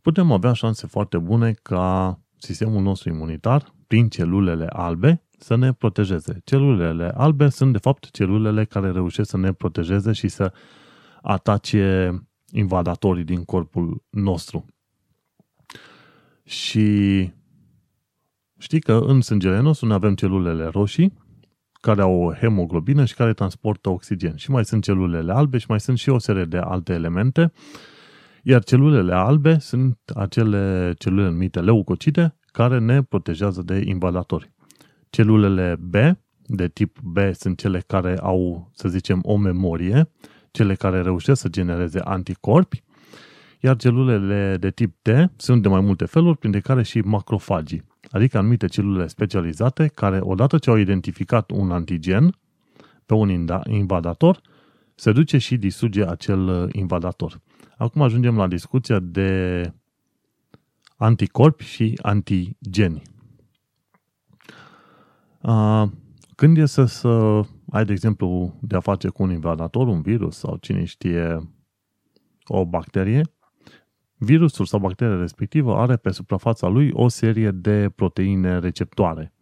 [0.00, 6.40] putem avea șanse foarte bune ca sistemul nostru imunitar, prin celulele albe, să ne protejeze.
[6.44, 10.52] Celulele albe sunt, de fapt, celulele care reușesc să ne protejeze și să
[11.22, 12.12] atace
[12.52, 14.64] invadatorii din corpul nostru.
[16.44, 17.30] Și
[18.58, 21.12] știi că în sângele nostru ne avem celulele roșii,
[21.80, 24.36] care au o hemoglobină și care transportă oxigen.
[24.36, 27.52] Și mai sunt celulele albe și mai sunt și o serie de alte elemente.
[28.42, 34.52] Iar celulele albe sunt acele celule numite leucocite care ne protejează de invadatori.
[35.10, 35.94] Celulele B,
[36.46, 40.10] de tip B, sunt cele care au, să zicem, o memorie,
[40.50, 42.82] cele care reușesc să genereze anticorpi,
[43.60, 48.38] iar celulele de tip T sunt de mai multe feluri, printre care și macrofagii, adică
[48.38, 52.38] anumite celule specializate care, odată ce au identificat un antigen
[53.06, 54.40] pe un invadator,
[54.94, 57.40] se duce și distruge acel invadator.
[57.76, 59.62] Acum ajungem la discuția de
[60.96, 63.02] anticorpi și antigeni.
[66.36, 67.40] Când e să, să
[67.70, 71.50] ai, de exemplu, de a face cu un invadator, un virus sau cine știe
[72.46, 73.22] o bacterie,
[74.22, 79.32] virusul sau bacteria respectivă are pe suprafața lui o serie de proteine receptoare.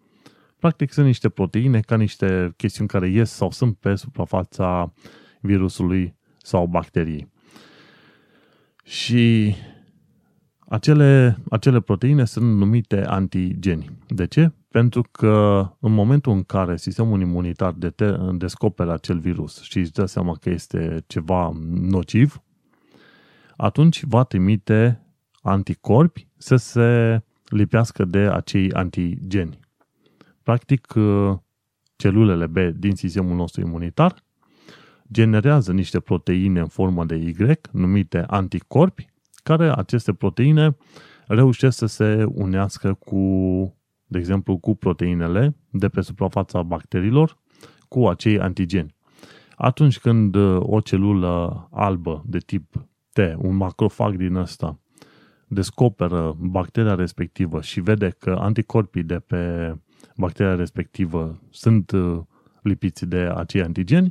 [0.58, 4.92] Practic sunt niște proteine ca niște chestiuni care ies sau sunt pe suprafața
[5.40, 7.32] virusului sau bacteriei.
[8.84, 9.54] Și
[10.58, 13.98] acele, acele proteine sunt numite antigeni.
[14.08, 14.52] De ce?
[14.68, 17.74] Pentru că în momentul în care sistemul imunitar
[18.32, 22.42] descoperă acel virus și își dă seama că este ceva nociv,
[23.60, 25.02] atunci va trimite
[25.42, 29.58] anticorpi să se lipească de acei antigeni.
[30.42, 30.94] Practic,
[31.96, 34.24] celulele B din sistemul nostru imunitar
[35.12, 37.34] generează niște proteine în formă de Y,
[37.72, 39.10] numite anticorpi,
[39.42, 40.76] care aceste proteine
[41.26, 43.22] reușesc să se unească cu,
[44.06, 47.38] de exemplu, cu proteinele de pe suprafața bacteriilor,
[47.88, 48.96] cu acei antigeni.
[49.56, 52.87] Atunci când o celulă albă de tip T,
[53.38, 54.78] un macrofag din ăsta,
[55.46, 59.74] descoperă bacteria respectivă și vede că anticorpii de pe
[60.16, 62.20] bacteria respectivă sunt uh,
[62.62, 64.10] lipiți de acei antigeni,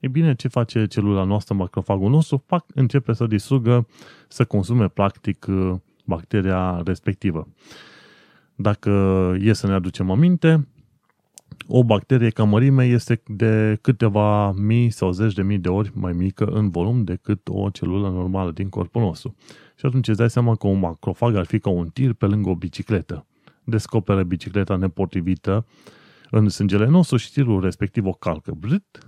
[0.00, 2.42] e bine, ce face celula noastră, macrofagul nostru?
[2.46, 3.86] Fac, începe să distrugă,
[4.28, 5.74] să consume practic uh,
[6.04, 7.48] bacteria respectivă.
[8.54, 8.90] Dacă
[9.40, 10.68] e să ne aducem aminte,
[11.66, 16.12] o bacterie ca mărime este de câteva mii sau zeci de mii de ori mai
[16.12, 19.34] mică în volum decât o celulă normală din corpul nostru.
[19.76, 22.48] Și atunci îți dai seama că un macrofag ar fi ca un tir pe lângă
[22.48, 23.26] o bicicletă.
[23.64, 25.66] Descoperă bicicleta nepotrivită
[26.30, 28.52] în sângele nostru și tirul respectiv o calcă.
[28.58, 28.98] Brit,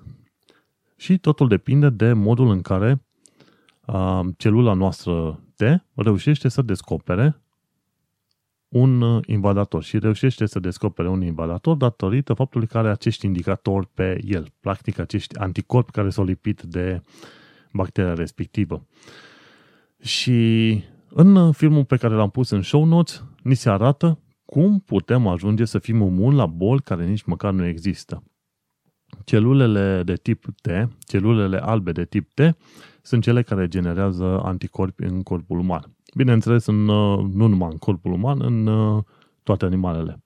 [0.96, 3.02] și totul depinde de modul în care
[3.86, 5.62] uh, celula noastră T
[5.94, 7.43] reușește să descopere
[8.74, 13.88] un uh, invadator și reușește să descopere un invadator datorită faptului că are acești indicatori
[13.94, 17.00] pe el, practic acești anticorpi care s-au lipit de
[17.72, 18.86] bacteria respectivă.
[20.00, 25.26] Și în filmul pe care l-am pus în show notes, ni se arată cum putem
[25.26, 28.22] ajunge să fim imuni la boli care nici măcar nu există.
[29.24, 30.68] Celulele de tip T,
[31.06, 32.40] celulele albe de tip T,
[33.02, 35.93] sunt cele care generează anticorpi în corpul uman.
[36.14, 39.02] Bineînțeles, în, uh, nu numai în corpul uman, în uh,
[39.42, 40.22] toate animalele.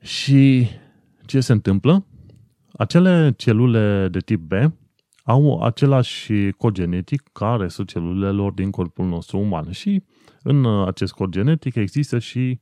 [0.00, 0.68] Și
[1.26, 2.06] ce se întâmplă?
[2.72, 4.52] Acele celule de tip B
[5.22, 10.02] au același cod genetic ca restul celulelor din corpul nostru uman și
[10.42, 12.60] în uh, acest cod genetic există și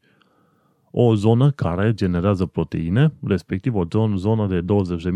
[0.91, 4.65] o zonă care generează proteine, respectiv o zonă de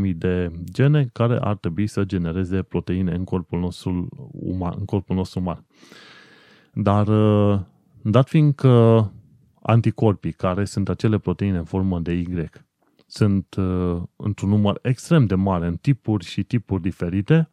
[0.09, 4.75] 20.000 de gene care ar trebui să genereze proteine în corpul nostru uman.
[4.79, 5.65] În corpul nostru uman.
[6.73, 7.61] Dar uh,
[8.03, 9.05] dat fiind că
[9.63, 12.51] anticorpii, care sunt acele proteine în formă de Y,
[13.07, 17.49] sunt uh, într-un număr extrem de mare în tipuri și tipuri diferite,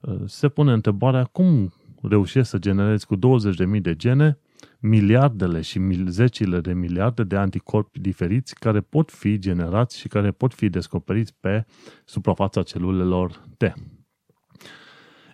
[0.00, 1.72] uh, se pune întrebarea cum
[2.02, 4.38] reușești să generezi cu 20.000 de gene
[4.78, 10.30] miliardele și mil, zecile de miliarde de anticorpi diferiți care pot fi generați și care
[10.30, 11.66] pot fi descoperiți pe
[12.04, 13.62] suprafața celulelor T.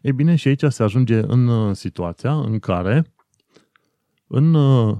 [0.07, 3.15] Ei bine, și aici se ajunge în uh, situația în care
[4.27, 4.97] în uh,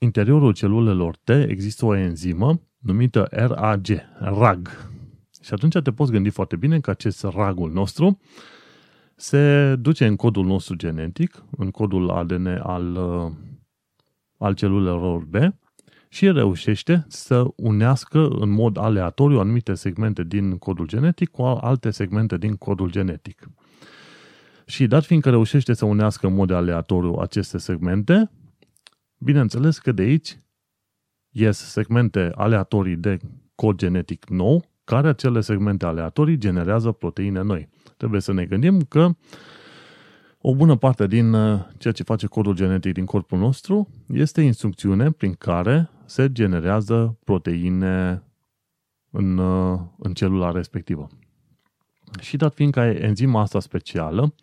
[0.00, 3.86] interiorul celulelor T există o enzimă numită RAG,
[4.18, 4.88] RAG.
[5.42, 8.20] Și atunci te poți gândi foarte bine că acest ragul nostru
[9.16, 13.32] se duce în codul nostru genetic, în codul ADN al uh,
[14.38, 15.34] al celulelor B
[16.08, 22.36] și reușește să unească în mod aleatoriu anumite segmente din codul genetic cu alte segmente
[22.36, 23.48] din codul genetic.
[24.66, 28.30] Și dat fiindcă reușește să unească în mod aleatoriu aceste segmente,
[29.18, 30.38] bineînțeles că de aici
[31.30, 33.18] ies segmente aleatorii de
[33.54, 37.68] cod genetic nou, care acele segmente aleatorii generează proteine noi.
[37.96, 39.10] Trebuie să ne gândim că
[40.38, 45.10] o bună parte din uh, ceea ce face codul genetic din corpul nostru este instrucțiune
[45.10, 48.22] prin care se generează proteine
[49.10, 51.08] în, uh, în celula respectivă.
[52.20, 54.34] Și dat fiindcă ai enzima asta specială,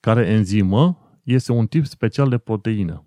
[0.00, 3.06] care enzimă este un tip special de proteină.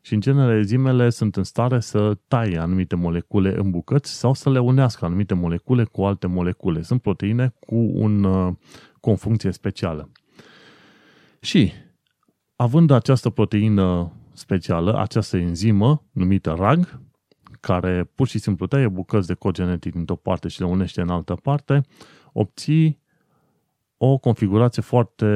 [0.00, 4.50] Și în genere enzimele sunt în stare să taie anumite molecule în bucăți sau să
[4.50, 6.82] le unească anumite molecule cu alte molecule.
[6.82, 8.54] Sunt proteine cu, un, uh,
[9.00, 10.10] cu o funcție specială.
[11.40, 11.72] Și,
[12.56, 17.00] având această proteină specială, această enzimă numită RAG,
[17.60, 21.08] care pur și simplu taie bucăți de cod genetic dintr-o parte și le unește în
[21.08, 21.80] altă parte,
[22.32, 23.00] obții
[24.02, 25.26] o configurație foarte,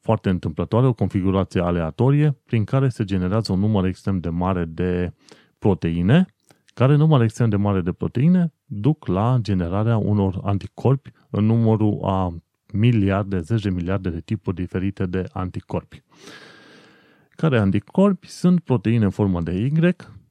[0.00, 5.12] foarte întâmplătoare, o configurație aleatorie, prin care se generează un număr extrem de mare de
[5.58, 6.26] proteine,
[6.74, 12.34] care număr extrem de mare de proteine duc la generarea unor anticorpi în numărul a
[12.72, 16.02] miliarde, zeci de miliarde de tipuri diferite de anticorpi.
[17.30, 19.72] Care anticorpi sunt proteine în formă de Y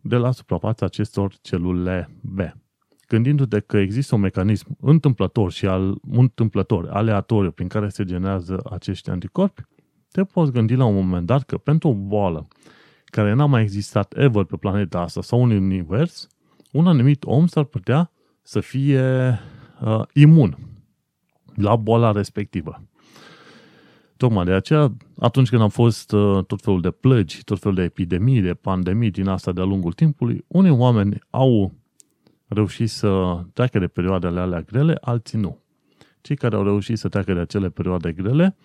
[0.01, 2.39] de la suprafața acestor celule B.
[3.10, 9.10] Gândindu-te că există un mecanism întâmplător și al, întâmplător, aleatoriu, prin care se generează acești
[9.10, 9.62] anticorpi,
[10.12, 12.47] te poți gândi la un moment dat că pentru o boală
[13.05, 16.28] care n-a mai existat ever pe planeta asta sau în univers,
[16.72, 19.39] un anumit om s-ar putea să fie
[19.82, 20.57] uh, imun
[21.55, 22.84] la boala respectivă.
[24.18, 27.84] Tocmai de aceea, atunci când au fost uh, tot felul de plăgi, tot felul de
[27.84, 31.78] epidemii, de pandemii din asta de-a lungul timpului, unii oameni au
[32.50, 35.58] reușit să treacă de perioadele alea grele, alții nu.
[36.22, 38.56] Cei care au reușit să treacă de acele perioade grele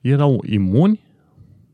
[0.00, 1.00] erau imuni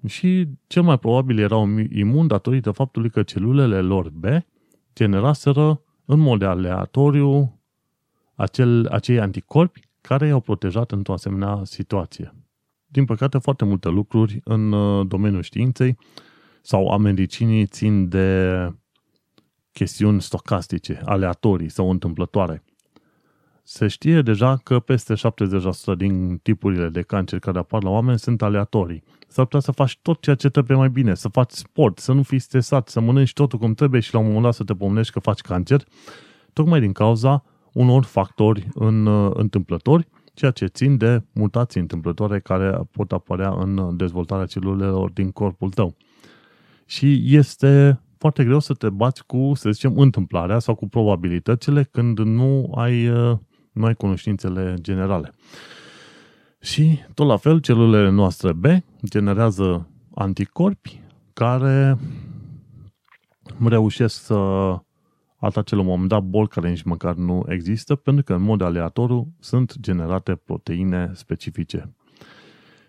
[0.07, 4.25] și cel mai probabil erau imuni datorită faptului că celulele lor B
[4.95, 7.61] generaseră în mod aleatoriu
[8.35, 12.35] acel, acei anticorpi care i-au protejat într-o asemenea situație.
[12.87, 15.99] Din păcate, foarte multe lucruri în uh, domeniul științei
[16.63, 18.49] sau a medicinii țin de
[19.81, 22.65] chestiuni stocastice, aleatorii sau întâmplătoare.
[23.63, 25.15] Se știe deja că peste
[25.95, 29.03] 70% din tipurile de cancer care apar la oameni sunt aleatorii.
[29.29, 32.23] S-ar putea să faci tot ceea ce trebuie mai bine, să faci sport, să nu
[32.23, 35.13] fii stresat, să mănânci totul cum trebuie și la un moment dat să te pomenești
[35.13, 35.85] că faci cancer,
[36.53, 42.81] tocmai din cauza unor factori în, uh, întâmplători, ceea ce țin de mutații întâmplătoare care
[42.91, 45.97] pot apărea în dezvoltarea celulelor din corpul tău.
[46.87, 52.19] Și este foarte greu să te bați cu, să zicem, întâmplarea sau cu probabilitățile când
[52.19, 53.39] nu ai, uh,
[53.73, 55.35] nu ai cunoștințele generale.
[56.61, 58.65] Și, tot la fel, celulele noastre B
[59.05, 61.03] generează anticorpi
[61.33, 61.99] care
[63.65, 64.35] reușesc să
[65.37, 68.61] atace la un moment dat boli care nici măcar nu există, pentru că în mod
[68.61, 71.95] aleatoriu sunt generate proteine specifice.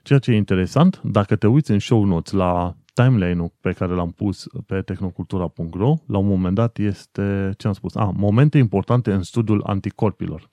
[0.04, 4.12] Ceea ce e interesant, dacă te uiți în show notes la timeline-ul pe care l-am
[4.12, 9.24] pus pe tehnocultura.ro, la un moment dat este, ce am spus, a, momente importante în
[9.24, 10.50] studiul anticorpilor.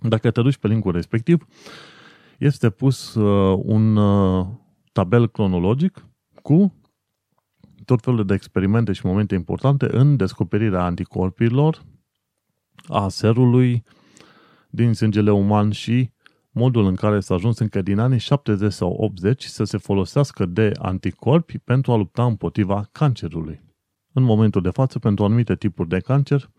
[0.00, 1.46] Dacă te duci pe linkul respectiv,
[2.38, 4.46] este pus uh, un uh,
[4.92, 6.06] tabel cronologic
[6.42, 6.74] cu
[7.84, 11.82] tot felul de experimente și momente importante în descoperirea anticorpilor,
[12.86, 13.84] a serului
[14.70, 16.10] din sângele uman și
[16.52, 20.72] modul în care s-a ajuns încă din anii 70 sau 80 să se folosească de
[20.78, 23.60] anticorpi pentru a lupta împotriva cancerului.
[24.12, 26.50] În momentul de față, pentru anumite tipuri de cancer,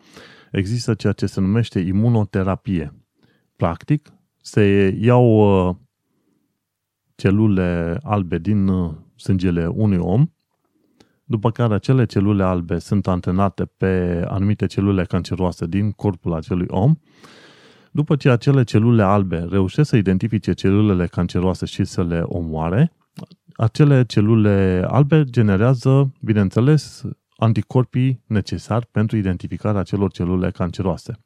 [0.51, 2.93] există ceea ce se numește imunoterapie.
[3.55, 5.25] Practic, se iau
[5.69, 5.75] uh,
[7.15, 10.25] celule albe din uh, sângele unui om,
[11.23, 16.95] după care acele celule albe sunt antrenate pe anumite celule canceroase din corpul acelui om
[17.93, 22.93] după ce acele celule albe reușesc să identifice celulele canceroase și să le omoare,
[23.55, 27.03] acele celule albe generează, bineînțeles,
[27.37, 31.19] anticorpii necesari pentru identificarea acelor celule canceroase.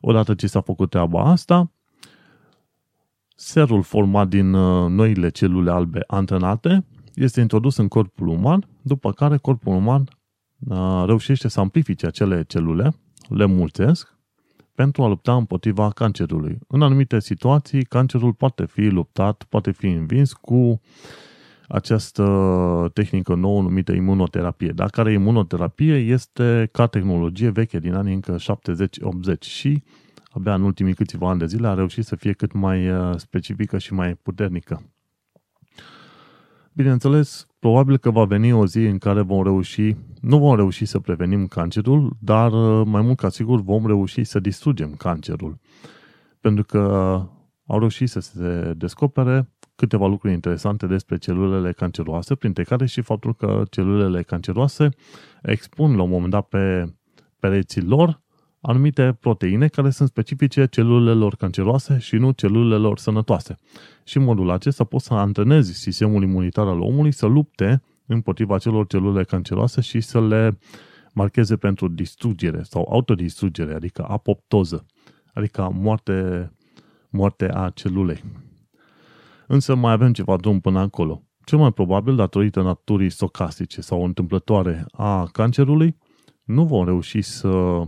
[0.00, 1.70] Odată ce s-a făcut treaba asta,
[3.34, 6.84] serul format din uh, noile celule albe antrenate
[7.14, 10.08] este introdus în corpul uman, după care corpul uman
[10.58, 12.92] uh, reușește să amplifice acele celule,
[13.28, 14.17] le mulțesc
[14.78, 16.58] pentru a lupta împotriva cancerului.
[16.66, 20.80] În anumite situații, cancerul poate fi luptat, poate fi învins cu
[21.68, 22.24] această
[22.92, 29.38] tehnică nouă numită imunoterapie, dar care imunoterapie este ca tehnologie veche din anii încă 70-80
[29.40, 29.82] și
[30.30, 33.78] abia în ultimii câțiva ani de zile a reușit să fie cât mai uh, specifică
[33.78, 34.82] și mai puternică.
[36.72, 40.98] Bineînțeles, probabil că va veni o zi în care vom reuși, nu vom reuși să
[40.98, 45.58] prevenim cancerul, dar uh, mai mult ca sigur vom reuși să distrugem cancerul.
[46.40, 46.80] Pentru că
[47.66, 53.34] au reușit să se descopere câteva lucruri interesante despre celulele canceroase, printre care și faptul
[53.34, 54.88] că celulele canceroase
[55.42, 56.94] expun la un moment dat pe
[57.38, 58.22] pereții lor
[58.60, 63.56] anumite proteine care sunt specifice celulelor canceroase și nu celulelor sănătoase.
[64.04, 68.86] Și în modul acesta poți să antrenezi sistemul imunitar al omului să lupte împotriva celor
[68.86, 70.58] celule canceroase și să le
[71.14, 74.86] marcheze pentru distrugere sau autodistrugere, adică apoptoză,
[75.34, 76.50] adică moarte,
[77.10, 78.24] moarte a celulei.
[79.46, 81.22] Însă mai avem ceva drum până acolo.
[81.44, 85.96] Cel mai probabil, datorită naturii stocastice sau întâmplătoare a cancerului,
[86.44, 87.82] nu vom reuși să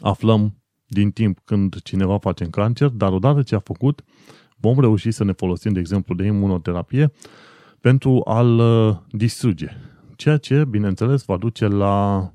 [0.00, 4.04] aflăm din timp când cineva face cancer, dar odată ce a făcut,
[4.56, 7.12] vom reuși să ne folosim, de exemplu, de imunoterapie
[7.80, 9.68] pentru a-l uh, distruge.
[10.16, 12.28] Ceea ce, bineînțeles, va duce la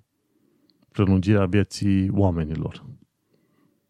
[0.91, 2.85] prelungirea vieții oamenilor.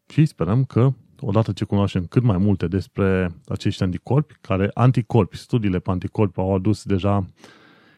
[0.06, 5.78] Și sperăm că, odată ce cunoaștem cât mai multe despre acești anticorpi, care anticorpi, studiile
[5.78, 7.26] pe anticorpi au adus deja,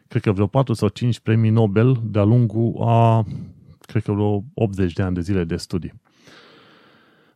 [0.09, 3.25] cred că vreo 4 sau 5 premii Nobel de-a lungul a
[3.93, 5.93] cred că vreo 80 de ani de zile de studii.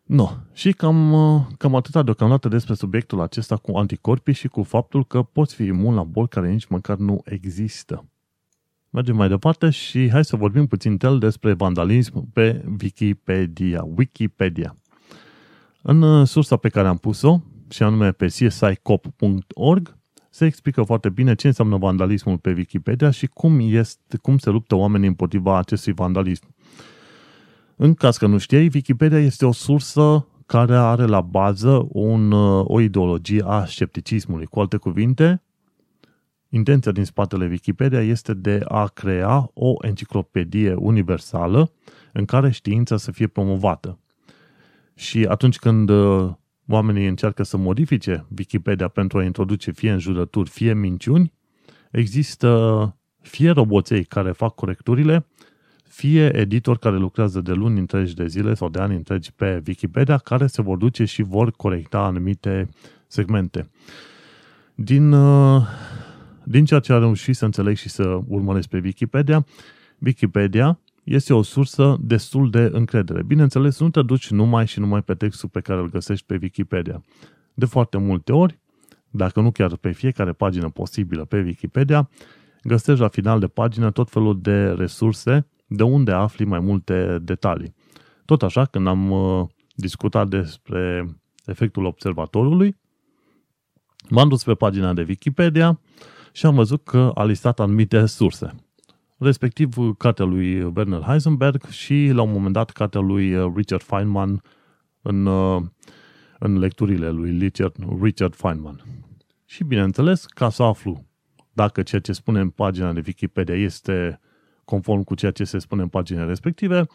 [0.02, 5.06] No, și cam, uh, cam atâta deocamdată despre subiectul acesta cu anticorpii și cu faptul
[5.06, 8.04] că poți fi imun la boli care nici măcar nu există.
[8.90, 13.84] Mergem mai departe și hai să vorbim puțin tel despre vandalism pe Wikipedia.
[13.96, 14.76] Wikipedia.
[15.82, 19.95] În uh, sursa pe care am pus-o, și anume pe csicop.org,
[20.36, 24.74] se explică foarte bine ce înseamnă vandalismul pe Wikipedia și cum, este, cum se luptă
[24.74, 26.54] oamenii împotriva acestui vandalism.
[27.76, 32.64] În caz că nu știai, Wikipedia este o sursă care are la bază un, uh,
[32.66, 34.46] o ideologie a scepticismului.
[34.46, 35.42] Cu alte cuvinte,
[36.48, 41.72] intenția din spatele Wikipedia este de a crea o enciclopedie universală
[42.12, 43.98] în care știința să fie promovată.
[44.94, 46.30] Și atunci când uh,
[46.68, 51.32] oamenii încearcă să modifice Wikipedia pentru a introduce fie înjurături, fie minciuni,
[51.90, 55.26] există fie roboței care fac corecturile,
[55.88, 60.18] fie editori care lucrează de luni întregi de zile sau de ani întregi pe Wikipedia,
[60.18, 62.68] care se vor duce și vor corecta anumite
[63.06, 63.70] segmente.
[64.74, 65.62] Din, uh,
[66.44, 69.46] din ceea ce am reușit să înțeleg și să urmăresc pe Wikipedia,
[69.98, 73.22] Wikipedia este o sursă destul de încredere.
[73.22, 77.02] Bineînțeles, nu te duci numai și numai pe textul pe care îl găsești pe Wikipedia.
[77.54, 78.58] De foarte multe ori,
[79.10, 82.08] dacă nu chiar pe fiecare pagină posibilă pe Wikipedia,
[82.62, 87.74] găsești la final de pagină tot felul de resurse de unde afli mai multe detalii.
[88.24, 91.06] Tot așa, când am uh, discutat despre
[91.44, 92.76] efectul observatorului,
[94.08, 95.80] m-am dus pe pagina de Wikipedia
[96.32, 98.65] și am văzut că a listat anumite surse.
[99.18, 104.42] Respectiv, cartea lui Werner Heisenberg și, la un moment dat, cartea lui uh, Richard Feynman
[105.02, 105.62] în, uh,
[106.38, 108.82] în lecturile lui Richard, Richard Feynman.
[109.44, 111.04] Și, bineînțeles, ca să aflu
[111.52, 114.20] dacă ceea ce spune în pagina de Wikipedia este
[114.64, 116.86] conform cu ceea ce se spune în paginile respective,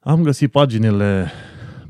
[0.00, 1.30] am găsit paginile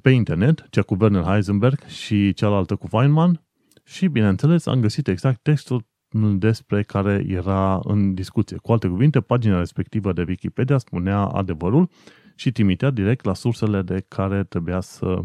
[0.02, 3.42] pe internet, cea cu Werner Heisenberg și cealaltă cu Feynman
[3.84, 5.86] și, bineînțeles, am găsit exact textul
[6.20, 8.56] despre care era în discuție.
[8.56, 11.88] Cu alte cuvinte, pagina respectivă de Wikipedia spunea adevărul
[12.34, 15.22] și trimitea direct la sursele de care trebuia să,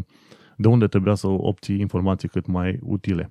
[0.56, 3.30] de unde trebuia să obții informații cât mai utile.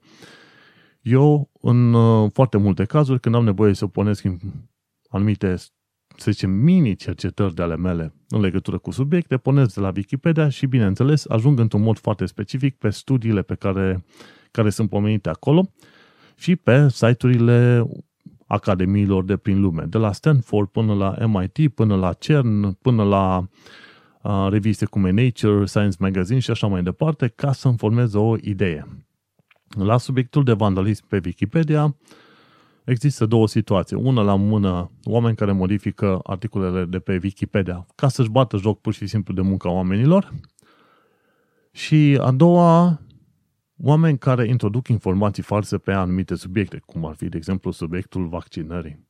[1.01, 4.25] Eu, în uh, foarte multe cazuri, când am nevoie să punesc
[5.09, 5.55] anumite
[6.15, 10.65] să zicem, mini-cercetări de ale mele în legătură cu subiecte, pornesc de la Wikipedia și,
[10.65, 14.05] bineînțeles, ajung într-un mod foarte specific pe studiile pe care,
[14.51, 15.71] care sunt pomenite acolo
[16.39, 17.87] și pe site-urile
[18.47, 23.47] academiilor de prin lume, de la Stanford până la MIT, până la CERN, până la
[24.21, 28.35] uh, reviste cum e Nature, Science Magazine și așa mai departe, ca să-mi formez o
[28.41, 28.85] idee.
[29.69, 31.95] La subiectul de vandalism pe Wikipedia,
[32.89, 33.95] Există două situații.
[33.95, 38.93] Una la mână, oameni care modifică articolele de pe Wikipedia ca să-și bată joc pur
[38.93, 40.33] și simplu de munca oamenilor.
[41.71, 42.99] Și a doua,
[43.81, 49.07] oameni care introduc informații false pe anumite subiecte, cum ar fi, de exemplu, subiectul vaccinării.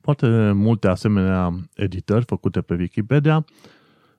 [0.00, 3.44] Foarte multe asemenea editări făcute pe Wikipedia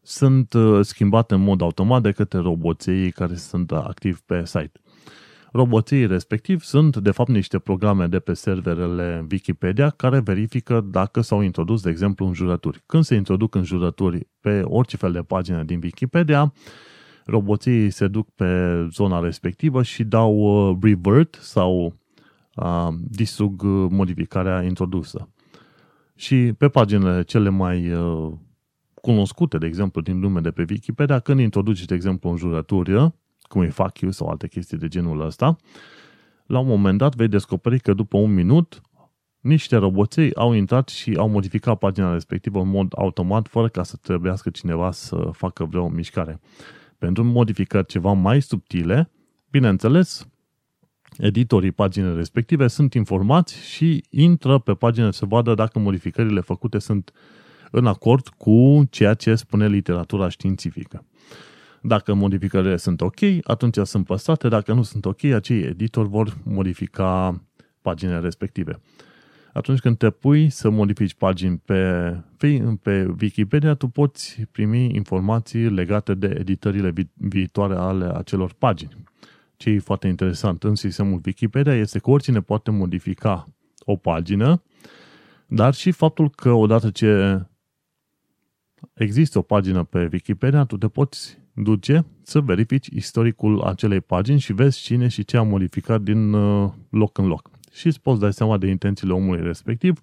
[0.01, 4.79] sunt uh, schimbate în mod automat de către roboței care sunt activi pe site.
[5.51, 11.41] Roboții respectiv sunt, de fapt, niște programe de pe serverele Wikipedia care verifică dacă s-au
[11.41, 12.83] introdus, de exemplu, înjurături.
[12.85, 16.53] Când se introduc înjurături pe orice fel de pagină din Wikipedia,
[17.25, 20.35] roboții se duc pe zona respectivă și dau
[20.69, 21.95] uh, revert sau
[22.55, 25.29] uh, distrug modificarea introdusă.
[26.15, 28.33] Și pe paginile cele mai uh,
[28.93, 33.69] cunoscute, de exemplu, din lume de pe Wikipedia, când introduci, de exemplu, înjurături, cum e
[33.69, 35.55] fuck you sau alte chestii de genul ăsta,
[36.45, 38.81] la un moment dat vei descoperi că după un minut
[39.39, 43.95] niște roboței au intrat și au modificat pagina respectivă în mod automat, fără ca să
[44.01, 46.39] trebuiască cineva să facă vreo mișcare.
[47.01, 49.11] Pentru modificări ceva mai subtile,
[49.49, 50.27] bineînțeles,
[51.17, 57.11] editorii paginii respective sunt informați și intră pe pagină să vadă dacă modificările făcute sunt
[57.71, 61.05] în acord cu ceea ce spune literatura științifică.
[61.81, 67.41] Dacă modificările sunt ok, atunci sunt păstrate, dacă nu sunt ok, acei editori vor modifica
[67.81, 68.79] paginile respective.
[69.53, 72.13] Atunci când te pui să modifici pagini pe,
[72.81, 79.03] pe Wikipedia, tu poți primi informații legate de editările vi- viitoare ale acelor pagini.
[79.57, 83.45] Ce e foarte interesant în sistemul Wikipedia este că oricine poate modifica
[83.85, 84.63] o pagină,
[85.47, 87.41] dar și faptul că odată ce
[88.93, 94.53] există o pagină pe Wikipedia, tu te poți duce să verifici istoricul acelei pagini și
[94.53, 97.49] vezi cine și ce a modificat din uh, loc în loc.
[97.71, 100.01] Și îți poți da seama de intențiile omului respectiv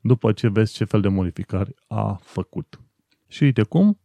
[0.00, 2.80] după ce vezi ce fel de modificări a făcut.
[3.28, 3.98] Și uite cum,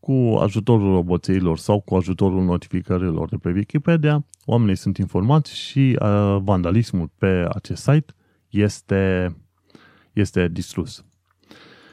[0.00, 6.36] cu ajutorul roboțeilor sau cu ajutorul notificărilor de pe Wikipedia, oamenii sunt informați și uh,
[6.40, 8.14] vandalismul pe acest site
[8.48, 9.36] este,
[10.12, 11.04] este distrus.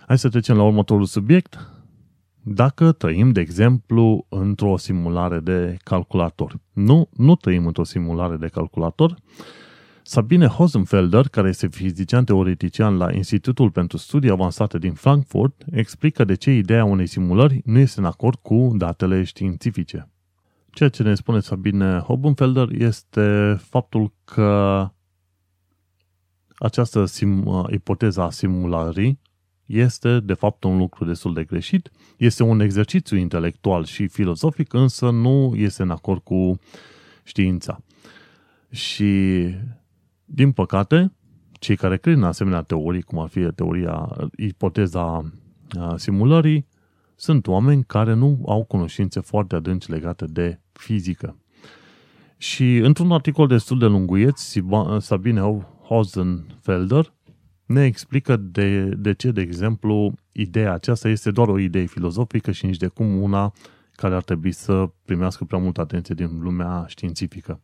[0.07, 1.69] Hai să trecem la următorul subiect.
[2.41, 6.59] Dacă trăim, de exemplu, într-o simulare de calculator.
[6.73, 9.15] Nu, nu trăim într-o simulare de calculator.
[10.07, 16.35] Sabine Hosenfelder, care este fizician teoretician la Institutul pentru Studii Avansate din Frankfurt, explică de
[16.35, 20.09] ce ideea unei simulări nu este în acord cu datele științifice.
[20.71, 24.89] Ceea ce ne spune Sabine Hosenfelder este faptul că
[26.57, 29.19] această sim, ipoteză a simulării
[29.65, 31.91] este de fapt un lucru destul de greșit.
[32.17, 36.59] Este un exercițiu intelectual și filozofic, însă nu este în acord cu
[37.23, 37.83] știința.
[38.69, 39.43] Și,
[40.25, 41.13] din păcate,
[41.51, 45.31] cei care cred în asemenea teorii, cum ar fi teoria, ipoteza
[45.95, 46.67] simulării,
[47.15, 51.37] sunt oameni care nu au cunoștințe foarte adânci legate de fizică.
[52.37, 54.53] Și într-un articol destul de lunguieț,
[54.99, 55.41] Sabine
[55.87, 57.13] Hosenfelder
[57.65, 62.65] ne explică de, de ce, de exemplu, ideea aceasta este doar o idee filozofică și
[62.65, 63.53] nici de cum una
[63.91, 67.59] care ar trebui să primească prea multă atenție din lumea științifică.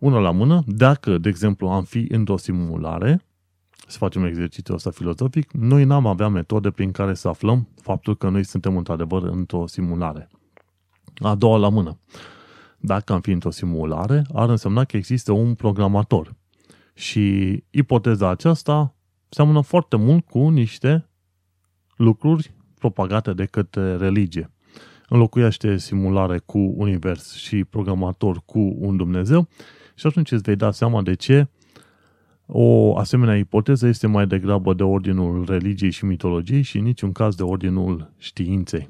[0.00, 3.24] Una la mână, dacă, de exemplu, am fi într-o simulare,
[3.86, 8.28] să facem exercițiul ăsta filozofic, noi n-am avea metode prin care să aflăm faptul că
[8.28, 10.28] noi suntem într-adevăr într-o simulare.
[11.18, 11.98] A doua la mână.
[12.78, 16.36] Dacă am fi într-o simulare, ar însemna că există un programator.
[16.94, 18.94] Și ipoteza aceasta
[19.28, 21.08] seamănă foarte mult cu niște
[21.96, 24.52] lucruri propagate de către religie.
[25.08, 29.48] Înlocuiește simulare cu univers și programator cu un Dumnezeu
[30.00, 31.48] și atunci îți vei da seama de ce
[32.46, 37.34] o asemenea ipoteză este mai degrabă de ordinul religiei și mitologiei și în niciun caz
[37.34, 38.88] de ordinul științei.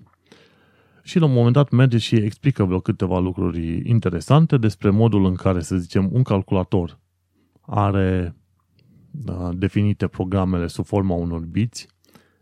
[1.03, 5.35] Și la un moment dat merge și explică vreo câteva lucruri interesante despre modul în
[5.35, 6.99] care, să zicem, un calculator
[7.61, 8.37] are
[9.11, 11.89] da, definite programele sub forma unor biți,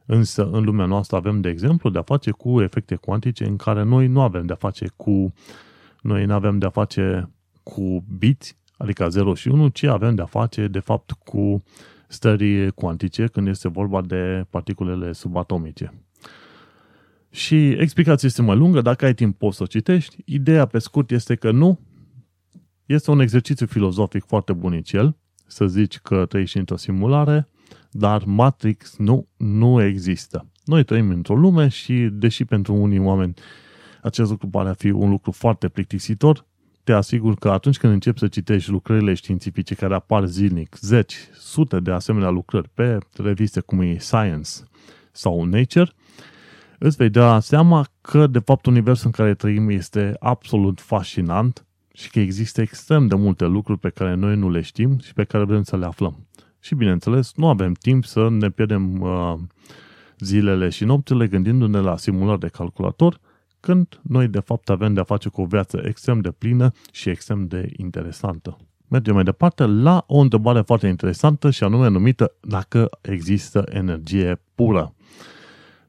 [0.07, 4.07] însă în lumea noastră avem, de exemplu, de-a face cu efecte cuantice în care noi
[4.07, 5.33] nu avem de-a face cu
[6.03, 7.31] noi nu avem de-a face
[7.75, 11.63] cu biți, adică 0 și 1, ci avem de-a face, de fapt, cu
[12.09, 15.93] stări cuantice când este vorba de particulele subatomice.
[17.31, 20.17] Și explicația este mai lungă, dacă ai timp poți să o citești.
[20.25, 21.81] Ideea pe scurt este că nu,
[22.87, 25.17] este un exercițiu filozofic foarte bunicel,
[25.47, 27.49] să zici că trăiești într-o simulare,
[27.91, 30.47] dar Matrix nu, nu există.
[30.65, 33.35] Noi trăim într-o lume și, deși pentru unii oameni
[34.03, 36.47] acest lucru pare a fi un lucru foarte plictisitor,
[36.89, 41.81] te asigur că atunci când începi să citești lucrările științifice care apar zilnic, zeci, sute
[41.81, 44.51] de asemenea lucrări pe reviste cum e Science
[45.13, 45.91] sau Nature,
[46.79, 52.11] îți vei da seama că, de fapt, universul în care trăim este absolut fascinant și
[52.11, 55.45] că există extrem de multe lucruri pe care noi nu le știm și pe care
[55.45, 56.27] vrem să le aflăm.
[56.61, 59.35] Și bineînțeles, nu avem timp să ne pierdem uh,
[60.19, 63.21] zilele și nopțile gândindu-ne la simulări de calculator,
[63.61, 67.47] când noi de fapt avem de-a face cu o viață extrem de plină și extrem
[67.47, 68.57] de interesantă.
[68.89, 74.95] Mergem mai departe la o întrebare foarte interesantă și anume numită dacă există energie pură.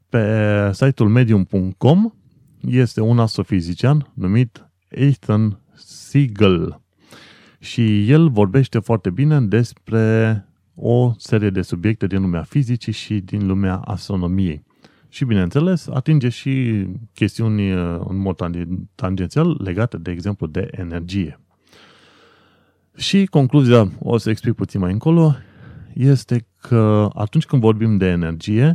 [0.09, 2.11] Pe site-ul medium.com
[2.61, 6.81] este un astrofizician numit Ethan Siegel.
[7.59, 10.43] Și el vorbește foarte bine despre
[10.75, 14.63] o serie de subiecte din lumea fizicii și din lumea astronomiei.
[15.09, 18.35] Și, bineînțeles, atinge și chestiuni uh, în mod
[18.95, 21.39] tangențial legate, de exemplu, de energie.
[22.95, 25.35] Și concluzia, o să explic puțin mai încolo,
[25.93, 28.73] este că atunci când vorbim de energie,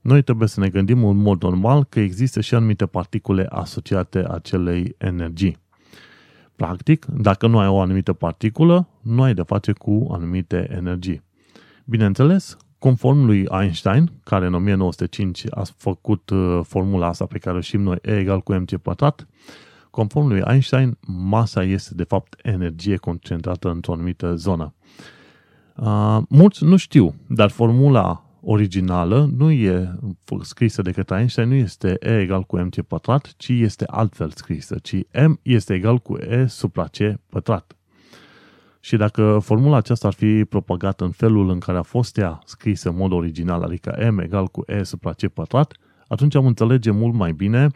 [0.00, 4.94] noi trebuie să ne gândim în mod normal că există și anumite particule asociate acelei
[4.98, 5.58] energii.
[6.56, 11.22] Practic, dacă nu ai o anumită particulă, nu ai de face cu anumite energii.
[11.84, 17.60] Bineînțeles, conform lui Einstein, care în 1905 a făcut uh, formula asta pe care o
[17.60, 19.28] știm noi, E egal cu mc pătrat,
[19.90, 24.74] conform lui Einstein, masa este de fapt energie concentrată într-o anumită zonă.
[25.76, 29.98] Uh, mulți nu știu, dar formula originală nu e
[30.40, 34.78] scrisă de către Einstein, nu este E egal cu mc pătrat, ci este altfel scrisă,
[34.82, 34.94] ci
[35.26, 36.96] M este egal cu E supra C
[37.28, 37.76] pătrat.
[38.84, 42.88] Și dacă formula aceasta ar fi propagată în felul în care a fost ea scrisă
[42.88, 45.72] în mod original, adică M egal cu E supra C pătrat,
[46.08, 47.70] atunci am înțelege mult mai bine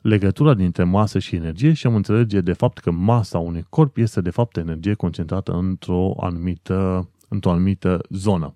[0.00, 4.20] legătura dintre masă și energie și am înțelege de fapt că masa unui corp este
[4.20, 8.54] de fapt energie concentrată într-o anumită, într-o anumită zonă.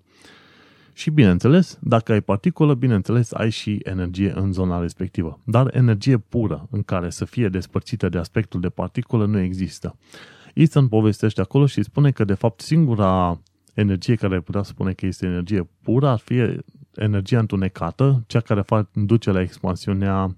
[0.93, 5.39] Și bineînțeles, dacă ai particulă, bineînțeles, ai și energie în zona respectivă.
[5.43, 9.95] Dar energie pură, în care să fie despărțită de aspectul de particulă, nu există.
[10.53, 13.39] Easton povestește acolo și spune că, de fapt, singura
[13.73, 16.61] energie care ar putea spune că este energie pură ar fi
[16.95, 20.35] energia întunecată, cea care duce la expansiunea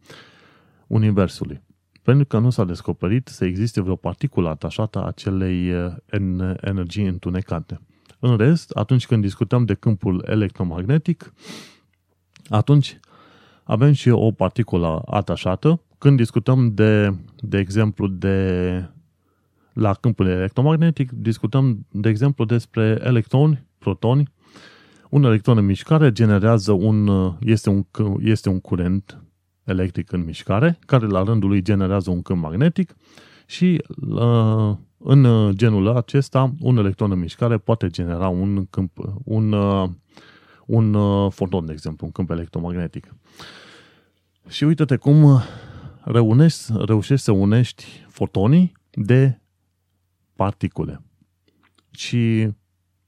[0.88, 1.62] Universului.
[2.02, 5.94] Pentru că nu s-a descoperit să existe vreo particulă atașată a acelei eh,
[6.62, 7.82] energii întunecate.
[8.20, 11.34] În rest, atunci când discutăm de câmpul electromagnetic,
[12.50, 13.00] atunci
[13.64, 15.82] avem și o particulă atașată.
[15.98, 18.86] Când discutăm de, de exemplu, de
[19.74, 24.28] la câmpul electromagnetic, discutăm, de exemplu, despre electroni, protoni.
[25.10, 27.10] Un electron în mișcare generează un,
[27.40, 27.86] este un,
[28.20, 29.24] este un curent
[29.64, 32.96] electric în mișcare, care la rândul lui generează un câmp magnetic
[33.46, 38.92] și uh, în genul acesta, un electron în mișcare poate genera un câmp,
[39.24, 39.90] un, uh,
[40.66, 43.16] un uh, foton, de exemplu, un câmp electromagnetic.
[44.48, 45.42] Și uite-te cum
[46.02, 49.41] reunești, reușești să unești fotonii de
[50.42, 51.02] particule.
[51.92, 52.50] Și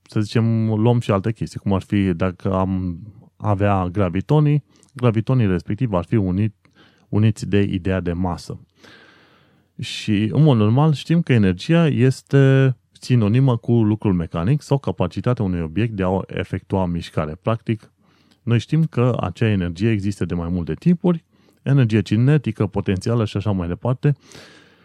[0.01, 2.99] să zicem, luăm și alte chestii, cum ar fi dacă am
[3.37, 4.63] avea gravitonii,
[4.93, 6.55] gravitonii respectiv ar fi unit,
[7.09, 8.59] uniți de ideea de masă.
[9.79, 15.61] Și, în mod normal, știm că energia este sinonimă cu lucrul mecanic sau capacitatea unui
[15.61, 17.35] obiect de a efectua mișcare.
[17.41, 17.93] Practic,
[18.43, 21.23] noi știm că acea energie există de mai multe tipuri,
[21.61, 24.15] energie cinetică, potențială și așa mai departe,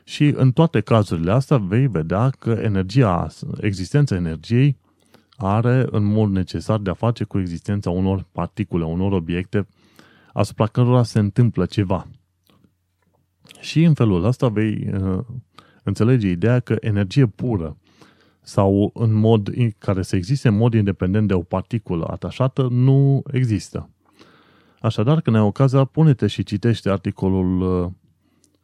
[0.08, 3.26] și în toate cazurile astea vei vedea că energia,
[3.60, 4.76] existența energiei
[5.36, 9.66] are în mod necesar de a face cu existența unor particule, unor obiecte
[10.32, 12.06] asupra cărora se întâmplă ceva.
[13.60, 15.24] Și în felul ăsta vei uh,
[15.82, 17.76] înțelege ideea că energie pură
[18.40, 23.90] sau în mod care să existe în mod independent de o particulă atașată nu există.
[24.80, 27.90] Așadar, când ai ocazia, pune-te și citește articolul uh,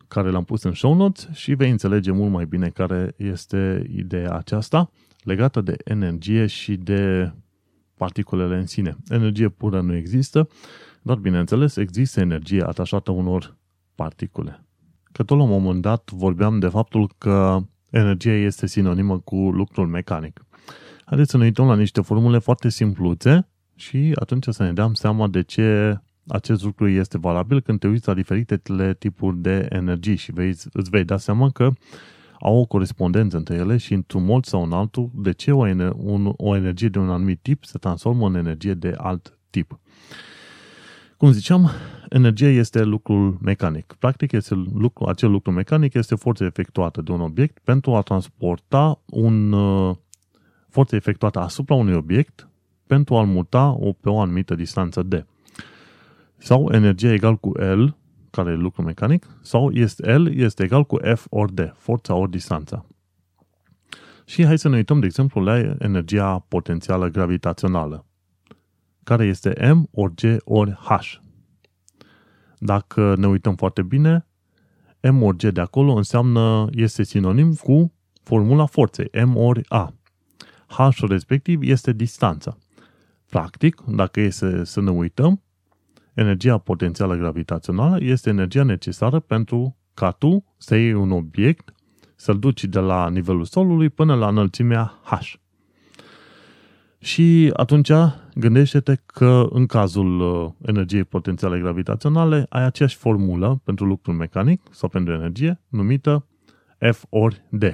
[0.08, 4.32] care l-am pus în show notes și vei înțelege mult mai bine care este ideea
[4.32, 4.90] aceasta
[5.22, 7.32] legată de energie și de
[7.96, 8.96] particulele în sine.
[9.08, 10.48] Energie pură nu există,
[11.02, 13.56] dar bineînțeles există energie atașată unor
[13.94, 14.66] particule.
[15.12, 17.58] Că tot la un moment dat vorbeam de faptul că
[17.90, 20.46] energia este sinonimă cu lucrul mecanic.
[21.04, 25.28] Haideți să ne uităm la niște formule foarte simpluțe și atunci să ne dăm seama
[25.28, 30.32] de ce acest lucru este valabil când te uiți la diferitele tipuri de energii și
[30.32, 31.72] vei, îți vei da seama că
[32.40, 35.66] au o corespondență între ele și într-un mod sau în altul, de ce o,
[35.96, 39.78] un, o energie de un anumit tip se transformă în energie de alt tip.
[41.16, 41.70] Cum ziceam,
[42.08, 43.94] energia este lucrul mecanic.
[43.98, 49.00] Practic, este lucru, acel lucru mecanic este forța efectuată de un obiect pentru a transporta
[49.06, 49.96] un uh,
[50.68, 52.48] forță efectuată asupra unui obiect
[52.86, 55.26] pentru a-l muta o, pe o anumită distanță D.
[56.44, 57.96] Sau energia egal cu L,
[58.30, 62.30] care e lucru mecanic, sau este L este egal cu F ori D, forța ori
[62.30, 62.86] distanța.
[64.24, 68.06] Și hai să ne uităm, de exemplu, la energia potențială gravitațională,
[69.02, 71.16] care este M ori G ori H.
[72.58, 74.26] Dacă ne uităm foarte bine,
[75.12, 77.92] M ori G de acolo înseamnă, este sinonim cu
[78.22, 79.94] formula forței, M ori A.
[80.66, 82.56] H respectiv este distanța.
[83.28, 85.43] Practic, dacă este să ne uităm,
[86.14, 91.74] energia potențială gravitațională este energia necesară pentru ca tu să iei un obiect,
[92.16, 95.32] să-l duci de la nivelul solului până la înălțimea H.
[96.98, 97.90] Și atunci
[98.34, 104.88] gândește-te că în cazul uh, energiei potențiale gravitaționale ai aceeași formulă pentru lucrul mecanic sau
[104.88, 106.26] pentru energie numită
[106.92, 107.64] F ori D,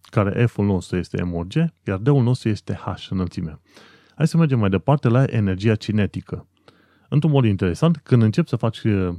[0.00, 1.54] care F-ul nostru este M ori G,
[1.86, 3.60] iar D-ul nostru este H înălțime.
[4.14, 6.46] Hai să mergem mai departe la energia cinetică.
[7.08, 9.14] Într-un mod interesant, când începi să faci uh,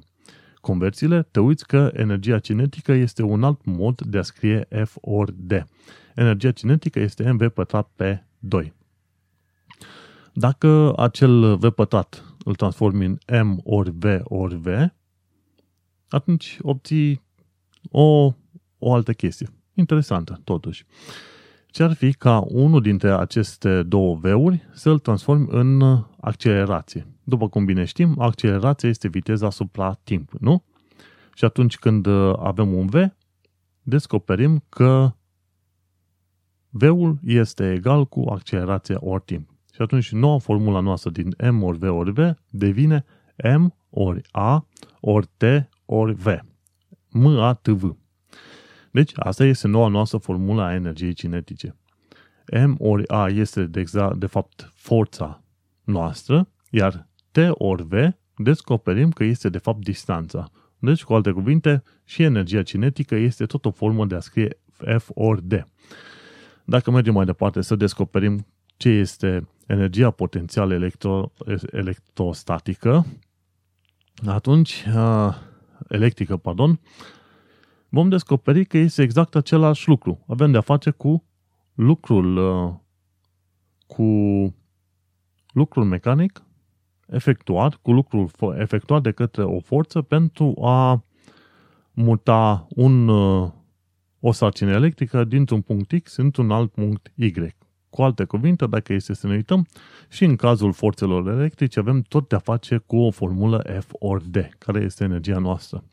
[0.62, 5.34] conversiile, te uiți că energia cinetică este un alt mod de a scrie F ori
[5.38, 5.52] D.
[6.16, 8.74] Energia cinetică este mv pătrat pe 2.
[10.34, 14.68] Dacă acel V pătrat îl transformi în M ori V ori V,
[16.10, 17.22] atunci obții
[17.92, 18.34] o,
[18.78, 19.48] o altă chestie.
[19.74, 20.86] Interesantă, totuși.
[21.78, 25.82] Ce ar fi ca unul dintre aceste două V-uri să îl transformi în
[26.20, 27.08] accelerație.
[27.24, 30.64] După cum bine știm, accelerația este viteza asupra timp, nu?
[31.34, 32.08] Și atunci când
[32.40, 32.96] avem un V,
[33.82, 35.12] descoperim că
[36.70, 39.50] V-ul este egal cu accelerația ori timp.
[39.74, 42.20] Și atunci noua formula noastră din M ori V ori V
[42.50, 43.06] devine
[43.58, 44.68] M ori A
[45.00, 45.44] ori T
[45.86, 46.26] ori V.
[47.12, 47.96] M, A, T, V.
[48.98, 51.76] Deci asta este noua noastră formula a energiei cinetice.
[52.66, 55.44] M ori A este de, exact, de fapt forța
[55.84, 57.94] noastră, Iar T ori V
[58.36, 60.50] descoperim că este de fapt distanța.
[60.80, 64.60] Deci, cu alte cuvinte, și energia cinetică este tot o formă de a scrie
[64.98, 65.54] F ori D.
[66.66, 68.46] Dacă mergem mai departe să descoperim
[68.78, 71.32] ce este energia potențială electro,
[71.72, 73.06] electrostatică,
[74.26, 75.36] atunci, uh,
[75.88, 76.80] electrică, pardon,
[77.90, 80.24] vom descoperi că este exact același lucru.
[80.28, 81.24] Avem de-a face cu
[81.74, 82.74] lucrul, uh,
[83.88, 84.04] cu
[85.54, 86.42] lucrul mecanic
[87.08, 91.04] efectuat, cu lucrul efectuat de către o forță pentru a
[91.92, 93.52] muta un, uh,
[94.20, 97.32] o sarcină electrică dintr-un punct X într-un alt punct Y.
[97.90, 99.68] Cu alte cuvinte, dacă este să ne uităm,
[100.10, 104.38] și în cazul forțelor electrice avem tot de-a face cu o formulă F ori D,
[104.58, 105.84] care este energia noastră.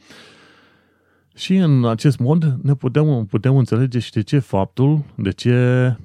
[1.34, 5.96] Și în acest mod ne putem, putem înțelege și de ce faptul, de ce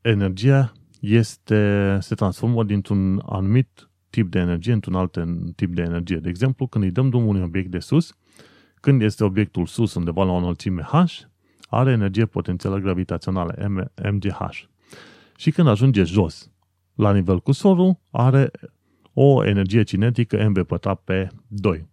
[0.00, 5.18] energia este, se transformă dintr-un anumit tip de energie într-un alt
[5.56, 6.16] tip de energie.
[6.16, 8.16] De exemplu, când îi dăm drumul unui obiect de sus,
[8.74, 10.94] când este obiectul sus undeva la o înălțime H,
[11.68, 13.54] are energie potențială gravitațională,
[14.12, 14.38] MGH.
[15.36, 16.50] Și când ajunge jos,
[16.94, 18.50] la nivel cu solul, are
[19.12, 21.88] o energie cinetică mv pătrat pe 2.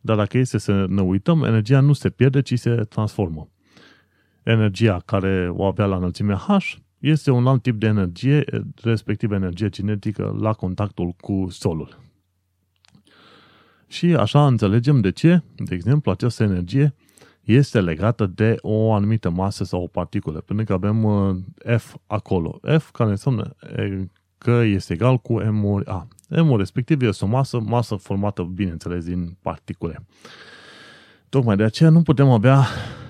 [0.00, 3.48] Dar dacă este să ne uităm, energia nu se pierde, ci se transformă.
[4.42, 8.44] Energia care o avea la înălțimea H este un alt tip de energie,
[8.82, 11.98] respectiv energie cinetică, la contactul cu solul.
[13.86, 16.94] Și așa înțelegem de ce, de exemplu, această energie
[17.44, 21.36] este legată de o anumită masă sau o particulă, pentru că avem uh,
[21.76, 22.60] F acolo.
[22.78, 23.56] F care înseamnă
[24.38, 26.08] că este egal cu M ori A.
[26.30, 30.06] M respectiv este o masă, masă formată, bineînțeles, din particule.
[31.28, 32.66] Tocmai de aceea nu putem avea,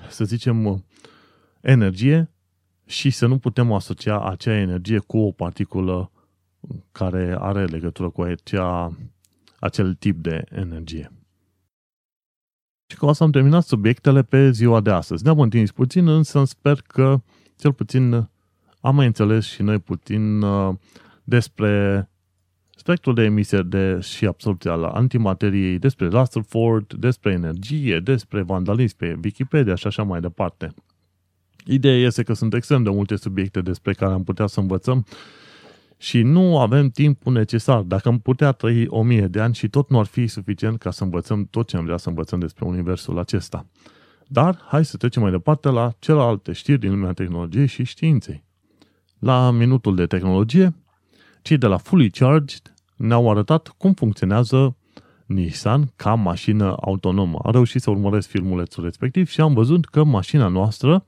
[0.09, 0.85] să zicem,
[1.61, 2.31] energie
[2.85, 6.11] și să nu putem asocia acea energie cu o particulă
[6.91, 8.97] care are legătură cu acea,
[9.59, 11.11] acel tip de energie.
[12.87, 15.23] Și cu asta am terminat subiectele pe ziua de astăzi.
[15.23, 17.21] Ne-am întins puțin, însă sper că
[17.55, 18.29] cel puțin
[18.81, 20.75] am mai înțeles și noi puțin uh,
[21.23, 22.05] despre
[22.81, 29.19] spectrul de emisie de și absorpție al antimateriei, despre Rutherford, despre energie, despre vandalism pe
[29.23, 30.73] Wikipedia și așa mai departe.
[31.65, 35.05] Ideea este că sunt extrem de multe subiecte despre care am putea să învățăm
[35.97, 37.81] și nu avem timpul necesar.
[37.81, 40.91] Dacă am putea trăi o mie de ani și tot nu ar fi suficient ca
[40.91, 43.65] să învățăm tot ce am vrea să învățăm despre universul acesta.
[44.27, 48.43] Dar hai să trecem mai departe la celelalte știri din lumea tehnologiei și științei.
[49.19, 50.75] La minutul de tehnologie,
[51.41, 52.70] cei de la Fully Charged
[53.01, 54.75] ne-au arătat cum funcționează
[55.25, 57.39] Nissan ca mașină autonomă.
[57.43, 61.05] A reușit să urmăresc filmulețul respectiv și am văzut că mașina noastră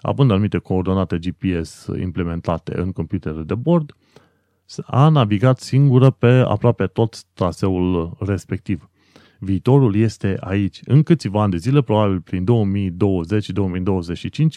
[0.00, 3.94] având anumite coordonate GPS implementate în computerul de bord,
[4.86, 8.90] a navigat singură pe aproape tot traseul respectiv.
[9.38, 10.80] Viitorul este aici.
[10.84, 12.46] În câțiva ani de zile, probabil prin 2020-2025,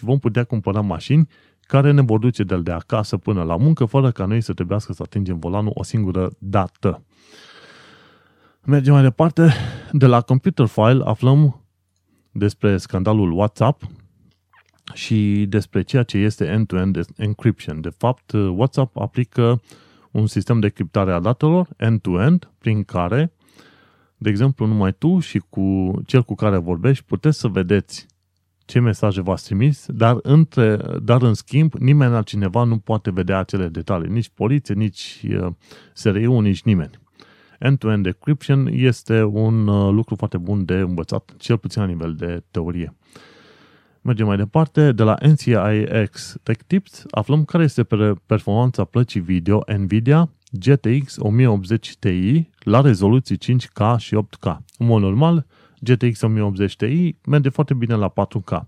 [0.01, 1.27] vom putea cumpăra mașini
[1.73, 4.93] care ne vor duce de, de acasă până la muncă, fără ca noi să trebuiască
[4.93, 7.03] să atingem volanul o singură dată.
[8.65, 9.53] Mergem mai departe.
[9.91, 11.65] De la Computer File aflăm
[12.31, 13.83] despre scandalul WhatsApp,
[14.93, 17.81] și despre ceea ce este end-to-end encryption.
[17.81, 19.61] De fapt, WhatsApp aplică
[20.11, 23.33] un sistem de criptare a datelor end-to-end prin care,
[24.17, 28.05] de exemplu, numai tu și cu cel cu care vorbești puteți să vedeți
[28.65, 33.67] ce mesaje v-ați trimis, dar, între, dar în schimb nimeni altcineva nu poate vedea acele
[33.67, 35.47] detalii, nici poliție, nici uh,
[35.93, 36.99] SRI-ul, nici nimeni.
[37.59, 42.43] End-to-end encryption este un uh, lucru foarte bun de învățat, cel puțin la nivel de
[42.51, 42.95] teorie.
[44.01, 47.87] Mergem mai departe, de la NCIX Tech Tips aflăm care este
[48.25, 54.57] performanța plăcii video NVIDIA GTX 1080 Ti la rezoluții 5K și 8K.
[54.77, 55.45] În mod normal,
[55.83, 58.61] GTX 1080 Ti merge foarte bine la 4K,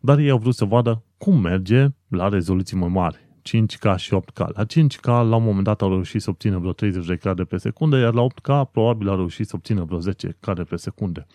[0.00, 4.38] dar ei au vrut să vadă cum merge la rezoluții mai mari, 5K și 8K.
[4.38, 7.56] La 5K, la un moment dat, au reușit să obțină vreo 30 de cadre pe
[7.56, 11.26] secundă, iar la 8K, probabil, au reușit să obțină vreo 10 cadre pe secundă.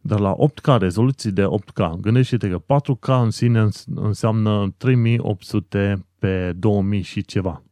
[0.00, 7.02] Dar la 8K, rezoluții de 8K, gândește-te că 4K în sine înseamnă 3800 pe 2000
[7.02, 7.62] și ceva.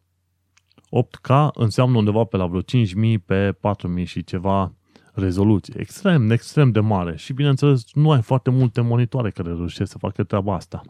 [0.76, 4.74] 8K înseamnă undeva pe la vreo 5000 pe 4000 și ceva
[5.16, 5.74] rezoluție.
[5.80, 7.16] Extrem, extrem de mare.
[7.16, 10.82] Și bineînțeles, nu ai foarte multe monitoare care reușesc să facă treaba asta.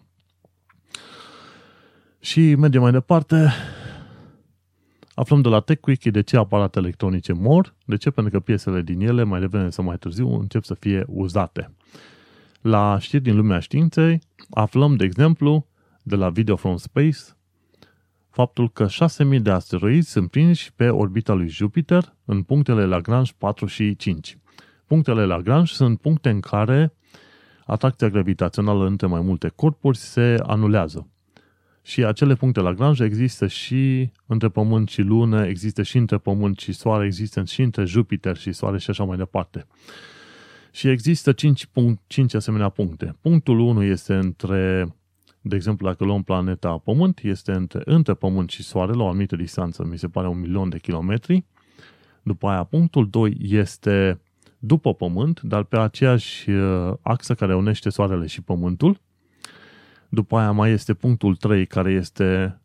[2.20, 3.52] Și mergem mai departe.
[5.14, 7.74] Aflăm de la TechWiki de ce aparate electronice mor.
[7.84, 8.10] De ce?
[8.10, 11.74] Pentru că piesele din ele, mai devreme sau mai târziu, încep să fie uzate.
[12.60, 14.20] La știri din lumea științei,
[14.50, 15.66] aflăm, de exemplu,
[16.02, 17.18] de la Video from Space,
[18.36, 18.86] faptul că
[19.34, 24.38] 6.000 de asteroizi sunt prinși pe orbita lui Jupiter în punctele Lagrange 4 și 5.
[24.86, 26.92] Punctele Lagrange sunt puncte în care
[27.66, 31.08] atracția gravitațională între mai multe corpuri se anulează.
[31.82, 36.72] Și acele puncte Lagrange există și între Pământ și Lună, există și între Pământ și
[36.72, 39.66] Soare, există și între Jupiter și Soare și așa mai departe.
[40.70, 43.16] Și există 5, punct, 5 asemenea puncte.
[43.20, 44.94] Punctul 1 este între,
[45.48, 49.36] de exemplu, dacă luăm planeta Pământ, este între, între Pământ și Soare, la o anumită
[49.36, 51.44] distanță, mi se pare un milion de kilometri.
[52.22, 54.20] După aia, punctul 2 este
[54.58, 59.00] după Pământ, dar pe aceeași uh, axă care unește Soarele și Pământul.
[60.08, 62.60] După aia mai este punctul 3, care este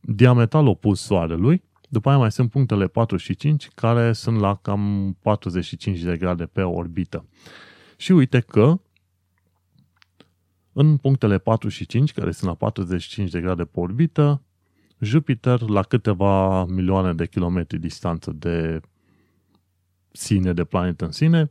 [0.00, 1.62] diametral opus Soarelui.
[1.88, 6.44] După aia mai sunt punctele 4 și 5, care sunt la cam 45 de grade
[6.44, 7.28] pe orbită.
[7.96, 8.80] Și uite că
[10.74, 14.42] în punctele 4 și 5, care sunt la 45 de grade pe orbită,
[14.98, 18.80] Jupiter, la câteva milioane de kilometri distanță de
[20.12, 21.50] sine, de planetă în sine,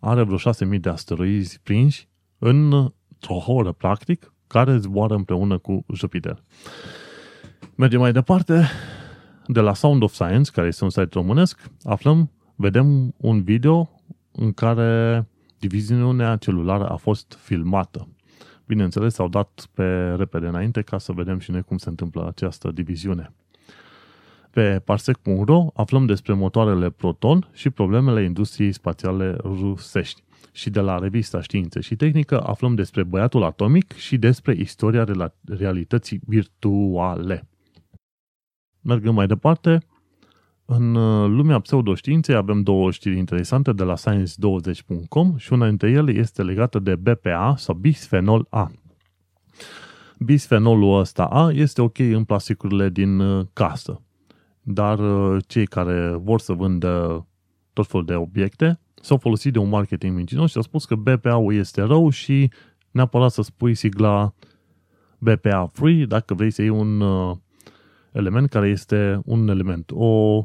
[0.00, 0.38] are vreo
[0.74, 2.08] 6.000 de asteroizi prinși
[2.38, 6.42] într-o oră, practic, care zboară împreună cu Jupiter.
[7.74, 8.68] Mergem mai departe.
[9.46, 14.00] De la Sound of Science, care este un site românesc, aflăm, vedem un video
[14.32, 15.26] în care
[15.58, 18.08] diviziunea celulară a fost filmată.
[18.72, 22.70] Bineînțeles, s-au dat pe repede înainte ca să vedem și noi cum se întâmplă această
[22.70, 23.32] diviziune.
[24.50, 30.22] Pe parsec.ro aflăm despre motoarele Proton și problemele industriei spațiale rusești.
[30.52, 36.20] Și de la revista Științe și Tehnică aflăm despre băiatul atomic și despre istoria realității
[36.26, 37.48] virtuale.
[38.80, 39.78] Mergând mai departe,
[40.64, 46.12] în uh, lumea pseudoștiinței avem două știri interesante de la science20.com și una dintre ele
[46.12, 48.70] este legată de BPA sau bisfenol A.
[50.18, 54.02] Bisfenolul ăsta A este ok în plasticurile din uh, casă,
[54.60, 57.26] dar uh, cei care vor să vândă
[57.72, 61.54] tot felul de obiecte s-au folosit de un marketing mincinos și au spus că BPA-ul
[61.54, 62.50] este rău și
[62.90, 64.34] neapărat să spui sigla
[65.18, 67.02] BPA Free dacă vrei să iei un
[68.12, 70.44] element care este un element, o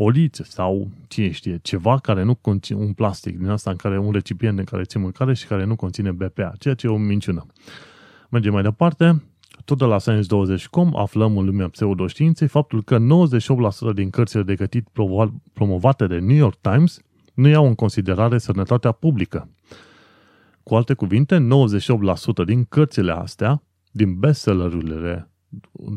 [0.00, 4.12] olițe sau cine știe, ceva care nu conține un plastic din asta în care un
[4.12, 7.46] recipient în care ții mâncare și care nu conține BPA, ceea ce e o minciună.
[8.30, 9.22] Mergem mai departe,
[9.64, 12.98] tot de la Science20.com aflăm în lumea pseudoștiinței faptul că
[13.90, 14.88] 98% din cărțile de gătit
[15.52, 17.00] promovate de New York Times
[17.34, 19.50] nu iau în considerare sănătatea publică.
[20.62, 21.46] Cu alte cuvinte,
[22.42, 25.30] 98% din cărțile astea, din bestsellerurile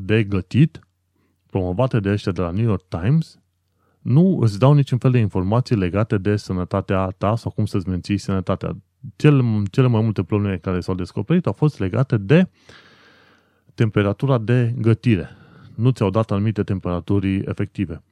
[0.02, 0.80] de gătit,
[1.50, 3.41] promovate de ăștia de la New York Times,
[4.02, 8.18] nu îți dau niciun fel de informații legate de sănătatea ta sau cum să-ți menții
[8.18, 8.78] sănătatea.
[9.16, 12.50] Cele, cele mai multe probleme care s-au descoperit au fost legate de
[13.74, 15.30] temperatura de gătire.
[15.76, 18.04] Nu ți-au dat anumite temperaturi efective.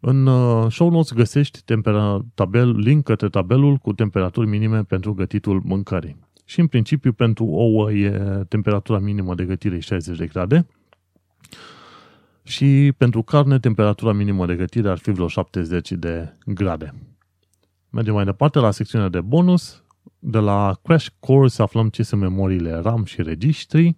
[0.00, 5.62] În uh, show notes găsești tempera- tabel, link către tabelul cu temperaturi minime pentru gătitul
[5.64, 6.16] mâncării.
[6.44, 8.10] Și în principiu pentru ouă e
[8.48, 10.66] temperatura minimă de gătire 60 de grade,
[12.48, 16.94] și pentru carne, temperatura minimă de gătire ar fi vreo 70 de grade.
[17.90, 19.84] Mergem mai departe la secțiunea de bonus.
[20.18, 23.96] De la Crash Course aflăm ce sunt memoriile RAM și registri.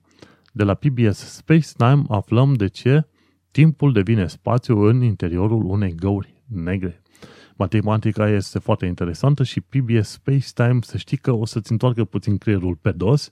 [0.53, 3.07] De la PBS Space Time aflăm de ce
[3.51, 7.03] timpul devine spațiu în interiorul unei găuri negre.
[7.57, 12.38] Matematica este foarte interesantă și PBS Space Time să știi că o să-ți întoarcă puțin
[12.38, 13.30] creierul pe dos,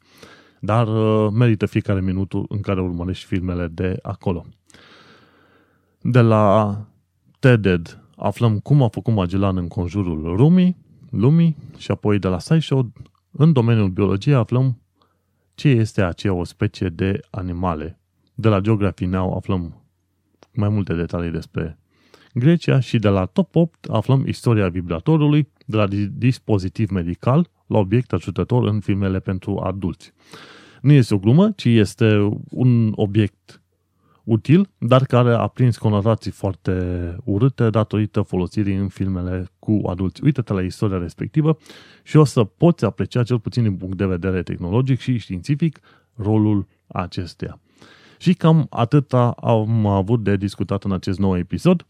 [0.60, 4.46] dar uh, merită fiecare minut în care urmărești filmele de acolo.
[6.10, 6.76] De la
[7.38, 10.76] TEDED aflăm cum a făcut Magellan în conjurul lumii,
[11.10, 12.92] lumii și apoi de la SciShow,
[13.30, 14.80] în domeniul biologiei, aflăm
[15.54, 18.00] ce este aceea o specie de animale.
[18.34, 19.82] De la Geography Now aflăm
[20.52, 21.78] mai multe detalii despre
[22.34, 28.12] Grecia și de la Top 8 aflăm istoria vibratorului, de la dispozitiv medical la obiect
[28.12, 30.12] ajutător în filmele pentru adulți.
[30.80, 33.62] Nu este o glumă, ci este un obiect
[34.28, 40.24] util, dar care a prins conotații foarte urâte datorită folosirii în filmele cu adulți.
[40.24, 41.58] Uită-te la istoria respectivă
[42.02, 45.80] și o să poți aprecia, cel puțin din punct de vedere tehnologic și științific,
[46.14, 47.60] rolul acesteia.
[48.18, 51.86] Și cam atâta am avut de discutat în acest nou episod.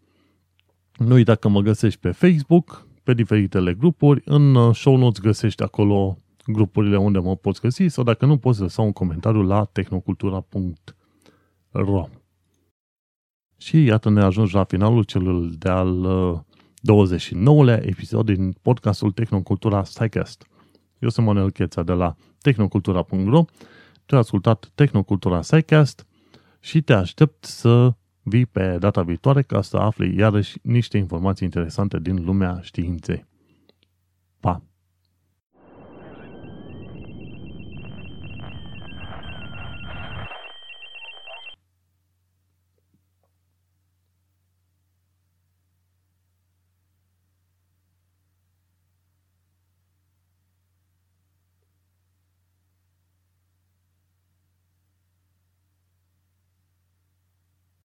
[0.97, 4.23] Nu uita că mă găsești pe Facebook, pe diferitele grupuri.
[4.25, 6.17] În show notes găsești acolo
[6.47, 12.09] grupurile unde mă poți găsi sau dacă nu poți lăsa un comentariu la tehnocultura.ro
[13.59, 16.07] și iată ne ajuns la finalul celul de-al
[16.93, 20.47] 29-lea uh, episod din podcastul Tehnocultura Psycast.
[20.99, 23.45] Eu sunt Manuel Cheța de la tehnocultura.ro
[24.07, 26.07] Tu ai ascultat Tehnocultura Psycast
[26.61, 31.99] și te aștept să vii pe data viitoare ca să afli iarăși niște informații interesante
[32.01, 33.27] din lumea științei.